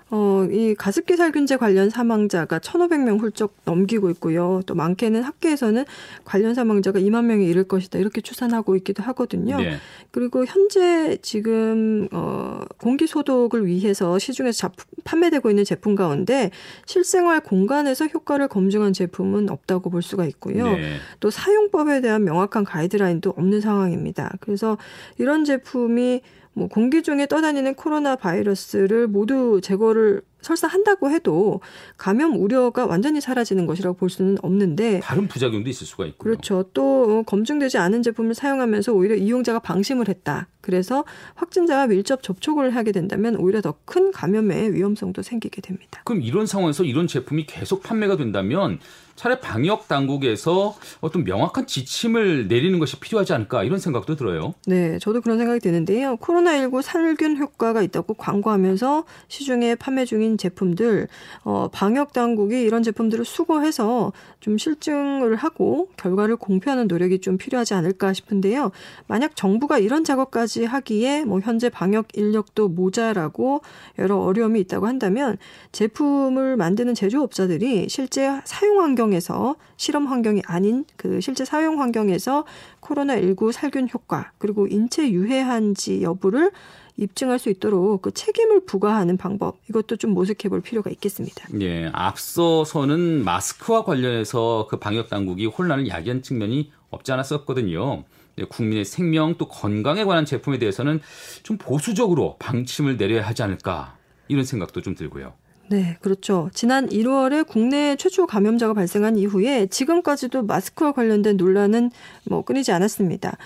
어, 0.08 0.46
이 0.50 0.74
가습기 0.76 1.16
살균제 1.16 1.56
관련 1.56 1.90
사망자가 1.90 2.60
1,500명 2.60 3.20
훌쩍 3.20 3.56
넘기고 3.64 4.08
있고요. 4.10 4.60
또 4.64 4.76
많게는 4.76 5.22
학계에서는 5.22 5.84
관련 6.24 6.54
사망자가 6.54 7.00
2만 7.00 7.24
명에 7.24 7.44
이를 7.44 7.64
것이다. 7.64 7.98
이렇게 7.98 8.20
추산하고 8.20 8.76
있기도 8.76 9.02
하거든요. 9.02 9.56
네. 9.56 9.78
그리고 10.12 10.44
현재 10.44 11.18
지금 11.22 12.06
어 12.12 12.60
공기 12.78 13.08
소독을 13.08 13.66
위해서 13.66 14.16
시중에서 14.18 14.56
자, 14.56 14.70
판매되고 15.02 15.50
있는 15.50 15.64
제품 15.64 15.96
가운데 15.96 16.52
실생활 16.86 17.40
공간에서 17.40 18.06
효과를 18.06 18.46
검증한 18.46 18.92
제품은 18.92 19.50
없다고 19.50 19.90
볼 19.90 20.02
수가 20.02 20.24
있고요. 20.26 20.70
네. 20.76 20.98
또 21.18 21.30
사용법에 21.30 22.00
대한 22.00 22.22
명확한 22.22 22.62
가이드라인도 22.62 23.30
없는 23.30 23.60
상황입니다. 23.60 24.34
그래서 24.40 24.78
이런 25.18 25.44
제품이 25.44 26.22
뭐 26.56 26.68
공기 26.68 27.02
중에 27.02 27.26
떠다니는 27.26 27.74
코로나 27.74 28.16
바이러스를 28.16 29.08
모두 29.08 29.60
제거를 29.62 30.22
설사 30.40 30.66
한다고 30.66 31.10
해도 31.10 31.60
감염 31.98 32.34
우려가 32.40 32.86
완전히 32.86 33.20
사라지는 33.20 33.66
것이라고 33.66 33.96
볼 33.96 34.08
수는 34.08 34.38
없는데 34.40 35.00
다른 35.00 35.28
부작용도 35.28 35.68
있을 35.68 35.86
수가 35.86 36.06
있고요. 36.06 36.16
그렇죠. 36.18 36.64
또 36.72 37.24
검증되지 37.26 37.76
않은 37.76 38.02
제품을 38.02 38.34
사용하면서 38.34 38.92
오히려 38.94 39.16
이용자가 39.16 39.58
방심을 39.58 40.08
했다. 40.08 40.48
그래서 40.62 41.04
확진자와 41.34 41.88
밀접 41.88 42.22
접촉을 42.22 42.74
하게 42.74 42.92
된다면 42.92 43.36
오히려 43.36 43.60
더 43.60 43.76
큰 43.84 44.10
감염의 44.10 44.72
위험성도 44.74 45.22
생기게 45.22 45.60
됩니다. 45.60 46.00
그럼 46.04 46.22
이런 46.22 46.46
상황에서 46.46 46.82
이런 46.84 47.06
제품이 47.06 47.46
계속 47.46 47.82
판매가 47.82 48.16
된다면 48.16 48.78
차라리 49.16 49.40
방역 49.40 49.88
당국에서 49.88 50.76
어떤 51.00 51.24
명확한 51.24 51.66
지침을 51.66 52.48
내리는 52.48 52.79
것이 52.79 53.00
필요하지 53.00 53.33
않을까 53.33 53.64
이런 53.64 53.79
생각도 53.79 54.14
들어요. 54.14 54.55
네, 54.66 54.98
저도 54.98 55.22
그런 55.22 55.38
생각이 55.38 55.59
드는데요. 55.61 56.16
코로나19 56.16 56.83
살균 56.83 57.38
효과가 57.38 57.83
있다고 57.83 58.14
광고하면서 58.14 59.05
시중에 59.29 59.74
판매 59.74 60.05
중인 60.05 60.37
제품들, 60.37 61.09
어, 61.44 61.68
방역 61.72 62.12
당국이 62.12 62.61
이런 62.61 62.83
제품들을 62.83 63.24
수거해서 63.24 64.12
좀 64.40 64.59
실증을 64.59 65.35
하고 65.37 65.88
결과를 65.96 66.37
공표하는 66.37 66.87
노력이 66.87 67.20
좀 67.20 67.38
필요하지 67.38 67.74
않을까 67.74 68.12
싶은데요. 68.12 68.70
만약 69.07 69.35
정부가 69.35 69.79
이런 69.79 70.05
작업까지 70.05 70.64
하기에 70.64 71.24
뭐 71.24 71.40
현재 71.40 71.70
방역 71.70 72.09
인력도 72.14 72.68
모자라고 72.68 73.62
여러 73.98 74.18
어려움이 74.18 74.61
있다고 74.61 74.87
한다면 74.87 75.38
제품을 75.72 76.57
만드는 76.57 76.94
제조업자들이 76.94 77.88
실제 77.88 78.40
사용 78.44 78.81
환경 78.81 79.05
에서 79.14 79.56
실험 79.76 80.06
환경이 80.06 80.42
아닌 80.46 80.84
그 80.96 81.20
실제 81.20 81.44
사용 81.44 81.80
환경에서 81.80 82.44
코로나19 82.80 83.52
살균 83.52 83.88
효과 83.92 84.32
그리고 84.38 84.66
인체 84.66 85.10
유해한지 85.10 86.02
여부를 86.02 86.50
입증할 86.96 87.38
수 87.38 87.50
있도록 87.50 88.02
그 88.02 88.10
책임을 88.10 88.64
부과하는 88.64 89.16
방법 89.16 89.58
이것도 89.68 89.96
좀 89.96 90.12
모색해 90.12 90.48
볼 90.48 90.60
필요가 90.60 90.90
있겠습니다. 90.90 91.46
예, 91.60 91.90
앞서서는 91.92 93.24
마스크와 93.24 93.84
관련해서 93.84 94.66
그 94.70 94.78
방역 94.78 95.10
당국이 95.10 95.46
혼란을 95.46 95.88
야기한 95.88 96.22
측면이 96.22 96.72
없지 96.90 97.12
않았었거든요. 97.12 98.04
네, 98.36 98.44
국민의 98.44 98.84
생명 98.84 99.36
또 99.36 99.48
건강에 99.48 100.04
관한 100.04 100.24
제품에 100.24 100.58
대해서는 100.58 101.00
좀 101.42 101.58
보수적으로 101.58 102.36
방침을 102.38 102.96
내려야 102.96 103.26
하지 103.26 103.42
않을까 103.42 103.96
이런 104.28 104.44
생각도 104.44 104.82
좀 104.82 104.94
들고요. 104.94 105.34
네, 105.68 105.96
그렇죠. 106.00 106.48
지난 106.55 106.88
1월에 106.88 107.44
국내 107.44 107.96
최초 107.96 108.24
감염자가 108.26 108.72
발생한 108.72 109.16
이후에 109.16 109.66
지금까지도 109.66 110.44
마스크와 110.44 110.92
관련된 110.92 111.37
논란은 111.37 111.90
뭐 112.24 112.42
끊이지 112.42 112.70
않았습니다. 112.70 113.37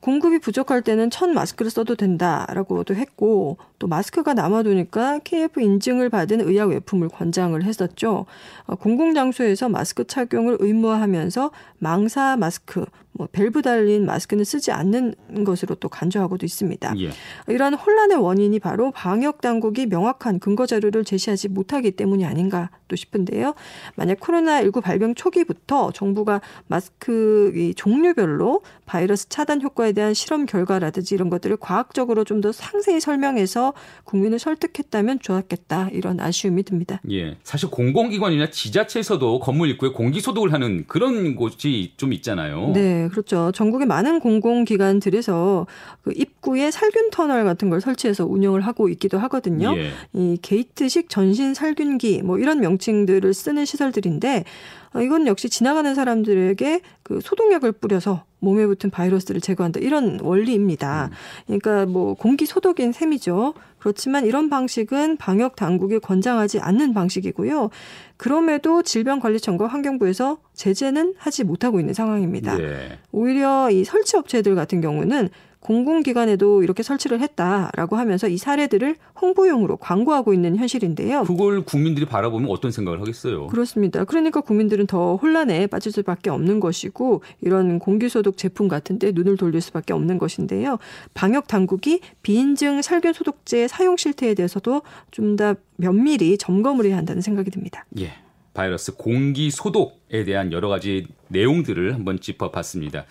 공급이 0.00 0.38
부족할 0.38 0.82
때는 0.82 1.10
천 1.10 1.34
마스크를 1.34 1.70
써도 1.70 1.94
된다라고도 1.94 2.94
했고 2.94 3.58
또 3.78 3.86
마스크가 3.86 4.32
남아도니까 4.34 5.20
KF 5.24 5.60
인증을 5.60 6.08
받은 6.08 6.40
의약 6.40 6.70
외품을 6.70 7.10
권장을 7.10 7.62
했었죠. 7.62 8.24
어, 8.64 8.74
공공 8.76 9.14
장소에서 9.14 9.68
마스크 9.68 10.06
착용을 10.06 10.56
의무화하면서 10.60 11.50
망사 11.78 12.36
마스크, 12.38 12.86
뭐 13.12 13.28
밸브 13.30 13.60
달린 13.60 14.06
마스크는 14.06 14.44
쓰지 14.44 14.72
않는 14.72 15.14
것으로 15.44 15.74
또 15.74 15.88
간주하고도 15.88 16.46
있습니다. 16.46 16.94
예. 16.98 17.10
이러한 17.48 17.74
혼란의 17.74 18.16
원인이 18.16 18.58
바로 18.58 18.90
방역 18.92 19.42
당국이 19.42 19.86
명확한 19.86 20.38
근거 20.38 20.66
자료를 20.66 21.04
제시하지 21.04 21.48
못하기 21.48 21.92
때문이 21.92 22.24
아닌가 22.24 22.70
또 22.90 22.96
싶은데요. 22.96 23.54
만약 23.94 24.18
코로나19 24.18 24.82
발병 24.82 25.14
초기부터 25.14 25.92
정부가 25.92 26.40
마스크 26.66 27.72
종류별로 27.76 28.62
바이러스 28.86 29.28
차단 29.28 29.62
효과에 29.62 29.92
대한 29.92 30.14
실험 30.14 30.46
결과라든지 30.46 31.14
이런 31.14 31.30
것들을 31.30 31.56
과학적으로 31.58 32.24
좀 32.24 32.40
더 32.40 32.52
상세히 32.52 33.00
설명해서 33.00 33.74
국민을 34.04 34.38
설득했다면 34.38 35.20
좋았겠다 35.20 35.90
이런 35.92 36.20
아쉬움이 36.20 36.62
듭니다. 36.62 37.00
예, 37.10 37.36
사실 37.42 37.70
공공기관이나 37.70 38.50
지자체에서도 38.50 39.40
건물 39.40 39.68
입구에 39.70 39.90
공기 39.90 40.20
소독을 40.20 40.52
하는 40.52 40.84
그런 40.86 41.36
곳이 41.36 41.92
좀 41.96 42.12
있잖아요. 42.14 42.72
네, 42.74 43.08
그렇죠. 43.08 43.52
전국의 43.52 43.86
많은 43.86 44.20
공공기관들에서 44.20 45.66
그 46.02 46.12
입구에 46.16 46.70
살균 46.70 47.10
터널 47.10 47.44
같은 47.44 47.70
걸 47.70 47.80
설치해서 47.80 48.24
운영을 48.26 48.62
하고 48.62 48.88
있기도 48.88 49.18
하거든요. 49.18 49.76
예. 49.76 49.90
이 50.12 50.38
게이트식 50.40 51.08
전신 51.08 51.54
살균기 51.54 52.22
뭐 52.22 52.38
이런 52.38 52.60
명 52.60 52.78
칭들을 52.80 53.32
쓰는 53.32 53.64
시설들인데 53.64 54.44
어, 54.92 55.00
이건 55.00 55.28
역시 55.28 55.48
지나가는 55.48 55.94
사람들에게 55.94 56.80
그 57.04 57.20
소독약을 57.20 57.72
뿌려서 57.72 58.24
몸에 58.40 58.66
붙은 58.66 58.90
바이러스를 58.90 59.40
제거한다 59.40 59.80
이런 59.80 60.18
원리입니다. 60.20 61.10
음. 61.12 61.58
그러니까 61.58 61.86
뭐 61.86 62.14
공기 62.14 62.46
소독인 62.46 62.90
셈이죠. 62.90 63.54
그렇지만 63.78 64.26
이런 64.26 64.50
방식은 64.50 65.16
방역 65.16 65.56
당국이 65.56 66.00
권장하지 66.00 66.60
않는 66.60 66.92
방식이고요. 66.92 67.70
그럼에도 68.16 68.82
질병관리청과 68.82 69.66
환경부에서 69.66 70.38
제재는 70.54 71.14
하지 71.16 71.44
못하고 71.44 71.80
있는 71.80 71.94
상황입니다. 71.94 72.60
예. 72.60 72.98
오히려 73.12 73.70
이 73.70 73.84
설치 73.84 74.16
업체들 74.16 74.54
같은 74.54 74.80
경우는 74.80 75.30
공공기관에도 75.60 76.62
이렇게 76.62 76.82
설치를 76.82 77.20
했다라고 77.20 77.96
하면서 77.96 78.28
이 78.28 78.36
사례들을 78.36 78.96
홍보용으로 79.20 79.76
광고하고 79.76 80.32
있는 80.34 80.56
현실인데요. 80.56 81.24
그걸 81.24 81.62
국민들이 81.62 82.06
바라보면 82.06 82.50
어떤 82.50 82.70
생각을 82.70 83.00
하겠어요? 83.00 83.46
그렇습니다. 83.48 84.04
그러니까 84.04 84.40
국민들은 84.40 84.86
더 84.86 85.16
혼란에 85.16 85.66
빠질 85.66 85.92
수밖에 85.92 86.30
없는 86.30 86.60
것이고 86.60 87.22
이런 87.40 87.78
공기소독 87.78 88.36
제품 88.36 88.68
같은데 88.68 89.12
눈을 89.12 89.36
돌릴 89.36 89.60
수밖에 89.60 89.92
없는 89.92 90.18
것인데요. 90.18 90.78
방역 91.14 91.46
당국이 91.48 92.00
비인증 92.22 92.82
살균 92.82 93.12
소독제 93.12 93.68
사용 93.68 93.96
실태에 93.96 94.34
대해서도 94.34 94.82
좀 95.10 95.30
더 95.36 95.54
면밀히 95.76 96.36
점검을 96.36 96.84
해야 96.86 96.96
한다는 96.96 97.22
생각이 97.22 97.50
듭니다. 97.50 97.86
예. 97.98 98.12
바이러스 98.52 98.96
공기 98.96 99.50
소독에 99.50 100.24
대한 100.24 100.52
여러 100.52 100.68
가지 100.68 101.06
내용들을 101.28 101.94
한번 101.94 102.20
짚어봤습니다. 102.20 103.04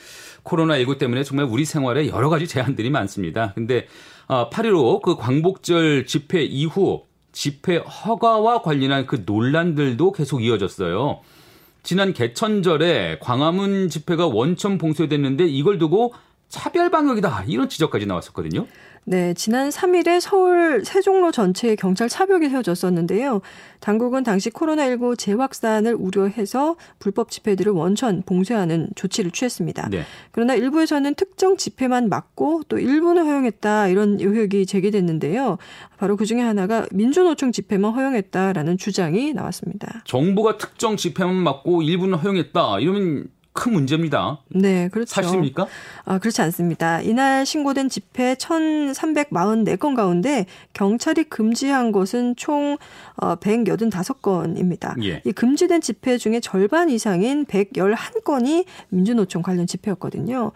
코로나19 0.44 0.98
때문에 0.98 1.24
정말 1.24 1.46
우리 1.46 1.66
생활에 1.66 2.08
여러 2.08 2.30
가지 2.30 2.48
제한들이 2.48 2.90
많습니다. 2.90 3.54
근데 3.54 3.88
8.15 4.28 4.98
아, 4.98 5.00
그 5.04 5.16
광복절 5.16 6.06
집회 6.06 6.44
이후 6.44 7.04
집회 7.32 7.78
허가와 7.78 8.62
관련한 8.62 9.06
그 9.06 9.24
논란들도 9.26 10.12
계속 10.12 10.44
이어졌어요. 10.44 11.22
지난 11.84 12.14
개천절에 12.14 13.20
광화문 13.22 13.90
집회가 13.90 14.28
원천 14.28 14.78
봉쇄됐는데 14.78 15.46
이걸 15.46 15.78
두고 15.78 16.14
차별 16.50 16.90
방역이다 16.92 17.46
이런 17.48 17.70
지적까지 17.70 18.06
나왔었거든요. 18.06 18.68
네, 19.10 19.34
지난 19.34 19.70
3일에 19.70 20.20
서울 20.20 20.86
세종로 20.86 21.32
전체에 21.32 21.76
경찰 21.76 22.08
차벽이 22.08 22.48
세워졌었는데요. 22.48 23.42
당국은 23.80 24.24
당시 24.24 24.52
코로나19 24.52 25.18
재확산을 25.18 25.96
우려해서 25.96 26.76
불법 27.00 27.32
집회들을 27.32 27.72
원천 27.72 28.22
봉쇄하는 28.22 28.90
조치를 28.94 29.32
취했습니다. 29.32 29.90
네. 29.90 30.04
그러나 30.30 30.54
일부에서는 30.54 31.16
특정 31.16 31.58
집회만 31.58 32.08
막고 32.08 32.62
또 32.68 32.78
일부는 32.78 33.26
허용했다 33.26 33.88
이런 33.88 34.20
의혹이 34.20 34.68
제기됐는데요. 34.68 35.58
바로 35.98 36.16
그 36.16 36.28
중에 36.28 36.42
하나가 36.42 36.86
민주노총 36.92 37.52
집회만 37.52 37.92
허용했다라는 37.92 38.78
주장이 38.78 39.34
나왔습니다. 39.34 40.04
정부가 40.06 40.60
특정 40.60 40.98
집회만 40.98 41.34
막고 41.34 41.82
일부는 41.82 42.20
허용했다 42.20 42.80
이러면 42.80 43.26
큰 43.60 43.74
문제입니다. 43.74 44.40
네, 44.48 44.88
그렇죠. 44.88 45.16
사실입니까? 45.16 45.68
아, 46.06 46.18
그렇지 46.18 46.42
않습니다. 46.44 47.02
이날 47.02 47.46
신고된 47.46 47.90
집회 47.90 48.36
1,344건 48.36 49.98
가운데 49.98 50.46
경찰이 50.72 51.26
금지한 51.26 51.92
것은 51.92 52.38
총 52.38 52.78
185건입니다. 53.18 54.92
어, 54.98 55.04
예. 55.04 55.22
이 55.26 55.34
금지된 55.34 55.82
집회 55.82 56.18
중에 56.18 56.40
절반 56.40 56.90
이상인 56.90 57.46
111건이 57.46 58.64
민주노총 58.88 59.42
관련 59.42 59.68
집회였거든요. 59.68 60.54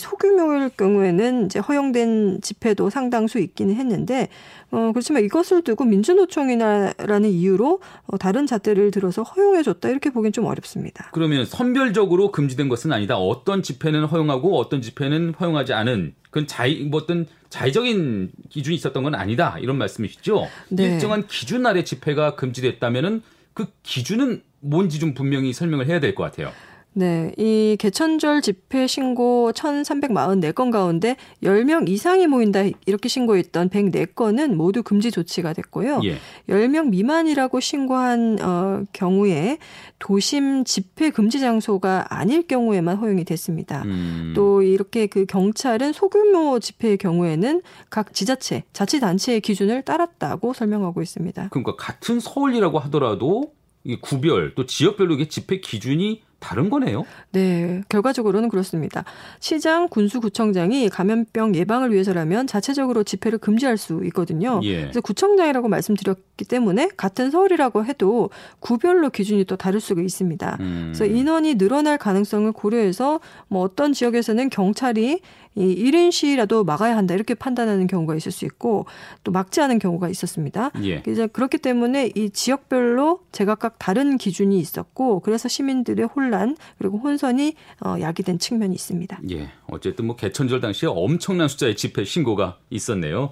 소규모일 0.00 0.70
경우에는 0.70 1.46
이제 1.46 1.60
허용된 1.60 2.40
집회도 2.40 2.90
상당수 2.90 3.38
있기는 3.38 3.76
했는데 3.76 4.28
어, 4.72 4.90
그렇지만 4.92 5.24
이것을 5.24 5.62
두고 5.62 5.84
민주노총이라는 5.84 7.24
이유로 7.24 7.80
어, 8.06 8.18
다른 8.18 8.46
잣대를 8.46 8.90
들어서 8.90 9.22
허용해줬다 9.22 9.88
이렇게 9.88 10.10
보기엔 10.10 10.32
좀 10.32 10.44
어렵습니다. 10.44 11.08
그러면 11.12 11.44
선별적으로 11.44 12.30
금지된 12.40 12.68
것은 12.70 12.92
아니다. 12.92 13.18
어떤 13.18 13.62
집회는 13.62 14.04
허용하고 14.06 14.58
어떤 14.58 14.80
집회는 14.80 15.34
허용하지 15.38 15.74
않은 15.74 16.14
그건 16.30 16.46
자의 16.46 16.84
뭐 16.84 17.00
어떤 17.02 17.26
자의적인 17.50 18.30
기준이 18.48 18.76
있었던 18.76 19.02
건 19.02 19.14
아니다 19.14 19.58
이런 19.60 19.76
말씀이시죠? 19.76 20.48
네. 20.70 20.84
일정한 20.84 21.26
기준 21.26 21.66
아래 21.66 21.84
집회가 21.84 22.34
금지됐다면은 22.36 23.22
그 23.52 23.66
기준은 23.82 24.42
뭔지 24.60 24.98
좀 25.00 25.12
분명히 25.14 25.52
설명을 25.52 25.86
해야 25.86 26.00
될 26.00 26.14
것 26.14 26.22
같아요. 26.24 26.52
네, 26.92 27.32
이 27.36 27.76
개천절 27.78 28.42
집회 28.42 28.88
신고 28.88 29.52
1,344건 29.52 30.72
가운데 30.72 31.16
10명 31.42 31.88
이상이 31.88 32.26
모인다 32.26 32.64
이렇게 32.84 33.08
신고했던 33.08 33.70
104건은 33.70 34.54
모두 34.54 34.82
금지 34.82 35.12
조치가 35.12 35.52
됐고요. 35.52 36.00
예. 36.04 36.18
10명 36.48 36.88
미만이라고 36.88 37.60
신고한 37.60 38.38
어, 38.42 38.82
경우에 38.92 39.58
도심 40.00 40.64
집회 40.64 41.10
금지 41.10 41.38
장소가 41.38 42.06
아닐 42.10 42.46
경우에만 42.46 42.96
허용이 42.96 43.24
됐습니다. 43.24 43.82
음. 43.84 44.32
또 44.34 44.62
이렇게 44.62 45.06
그 45.06 45.26
경찰은 45.26 45.92
소규모 45.92 46.58
집회의 46.58 46.96
경우에는 46.96 47.62
각 47.88 48.12
지자체, 48.12 48.64
자치단체의 48.72 49.42
기준을 49.42 49.82
따랐다고 49.82 50.54
설명하고 50.54 51.02
있습니다. 51.02 51.48
그러니까 51.50 51.76
같은 51.76 52.18
서울이라고 52.18 52.80
하더라도 52.80 53.52
이 53.84 53.96
구별 53.96 54.54
또 54.54 54.66
지역별로 54.66 55.14
이게 55.14 55.28
집회 55.28 55.60
기준이 55.60 56.22
다른 56.40 56.70
거네요. 56.70 57.04
네, 57.32 57.82
결과적으로는 57.88 58.48
그렇습니다. 58.48 59.04
시장, 59.38 59.88
군수구청장이 59.88 60.88
감염병 60.88 61.54
예방을 61.54 61.92
위해서라면 61.92 62.46
자체적으로 62.46 63.04
집회를 63.04 63.38
금지할 63.38 63.76
수 63.76 64.00
있거든요. 64.06 64.60
예. 64.64 64.82
그래서 64.82 65.00
구청장이라고 65.00 65.68
말씀드렸기 65.68 66.46
때문에 66.46 66.88
같은 66.96 67.30
서울이라고 67.30 67.84
해도 67.84 68.30
구별로 68.58 69.10
기준이 69.10 69.44
또 69.44 69.56
다를 69.56 69.80
수가 69.80 70.02
있습니다. 70.02 70.56
음. 70.60 70.92
그래서 70.92 71.04
인원이 71.04 71.56
늘어날 71.56 71.98
가능성을 71.98 72.50
고려해서 72.52 73.20
뭐 73.48 73.62
어떤 73.62 73.92
지역에서는 73.92 74.48
경찰이 74.48 75.20
이 75.56 75.62
1인 75.90 76.12
시위라도 76.12 76.64
막아야 76.64 76.96
한다 76.96 77.14
이렇게 77.14 77.34
판단하는 77.34 77.86
경우가 77.86 78.14
있을 78.14 78.30
수 78.30 78.44
있고 78.44 78.86
또 79.24 79.32
막지 79.32 79.60
않은 79.60 79.78
경우가 79.78 80.08
있었습니다. 80.08 80.70
예. 80.84 81.02
이제 81.06 81.26
그렇기 81.26 81.58
때문에 81.58 82.12
이 82.14 82.30
지역별로 82.30 83.20
제각각 83.32 83.78
다른 83.78 84.16
기준이 84.16 84.58
있었고 84.58 85.20
그래서 85.20 85.48
시민들의 85.48 86.06
혼란 86.06 86.56
그리고 86.78 86.98
혼선이 86.98 87.54
어, 87.84 87.96
야기된 88.00 88.38
측면이 88.38 88.74
있습니다. 88.74 89.20
예. 89.32 89.50
어쨌든 89.66 90.06
뭐 90.06 90.16
개천절 90.16 90.60
당시에 90.60 90.88
엄청난 90.88 91.48
숫자의 91.48 91.76
집회 91.76 92.04
신고가 92.04 92.58
있었네요. 92.70 93.30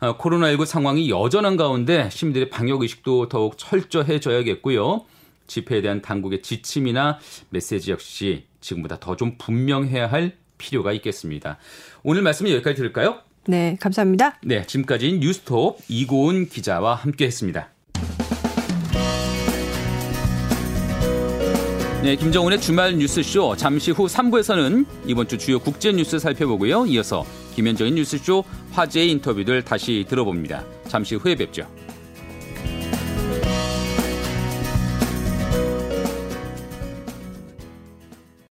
아, 0.00 0.16
코로나19 0.16 0.64
상황이 0.66 1.08
여전한 1.10 1.56
가운데 1.56 2.08
시민들의 2.10 2.50
방역 2.50 2.82
의식도 2.82 3.28
더욱 3.28 3.56
철저해져야겠고요. 3.58 5.04
집회에 5.46 5.82
대한 5.82 6.00
당국의 6.00 6.42
지침이나 6.42 7.18
메시지 7.50 7.90
역시 7.90 8.44
지금보다 8.60 8.98
더 9.00 9.14
좀 9.16 9.36
분명해야 9.38 10.06
할 10.06 10.36
필요가 10.60 10.92
있겠습니다. 10.92 11.58
오늘 12.02 12.22
말씀은 12.22 12.52
여기까지 12.52 12.76
들을까요? 12.76 13.18
네, 13.46 13.76
감사합니다. 13.80 14.38
네, 14.44 14.64
지금까지 14.66 15.14
뉴스톱 15.14 15.78
이고은 15.88 16.48
기자와 16.48 16.94
함께했습니다. 16.94 17.68
네, 22.02 22.16
김정은의 22.16 22.60
주말 22.60 22.96
뉴스쇼 22.96 23.56
잠시 23.56 23.90
후 23.90 24.06
3부에서는 24.06 24.86
이번 25.06 25.28
주 25.28 25.36
주요 25.36 25.58
국제 25.58 25.92
뉴스 25.92 26.18
살펴보고요. 26.18 26.86
이어서 26.86 27.26
김현정의 27.54 27.92
뉴스쇼 27.92 28.44
화제의 28.72 29.10
인터뷰들 29.10 29.62
다시 29.64 30.06
들어봅니다. 30.08 30.64
잠시 30.88 31.14
후에 31.16 31.34
뵙죠. 31.34 31.66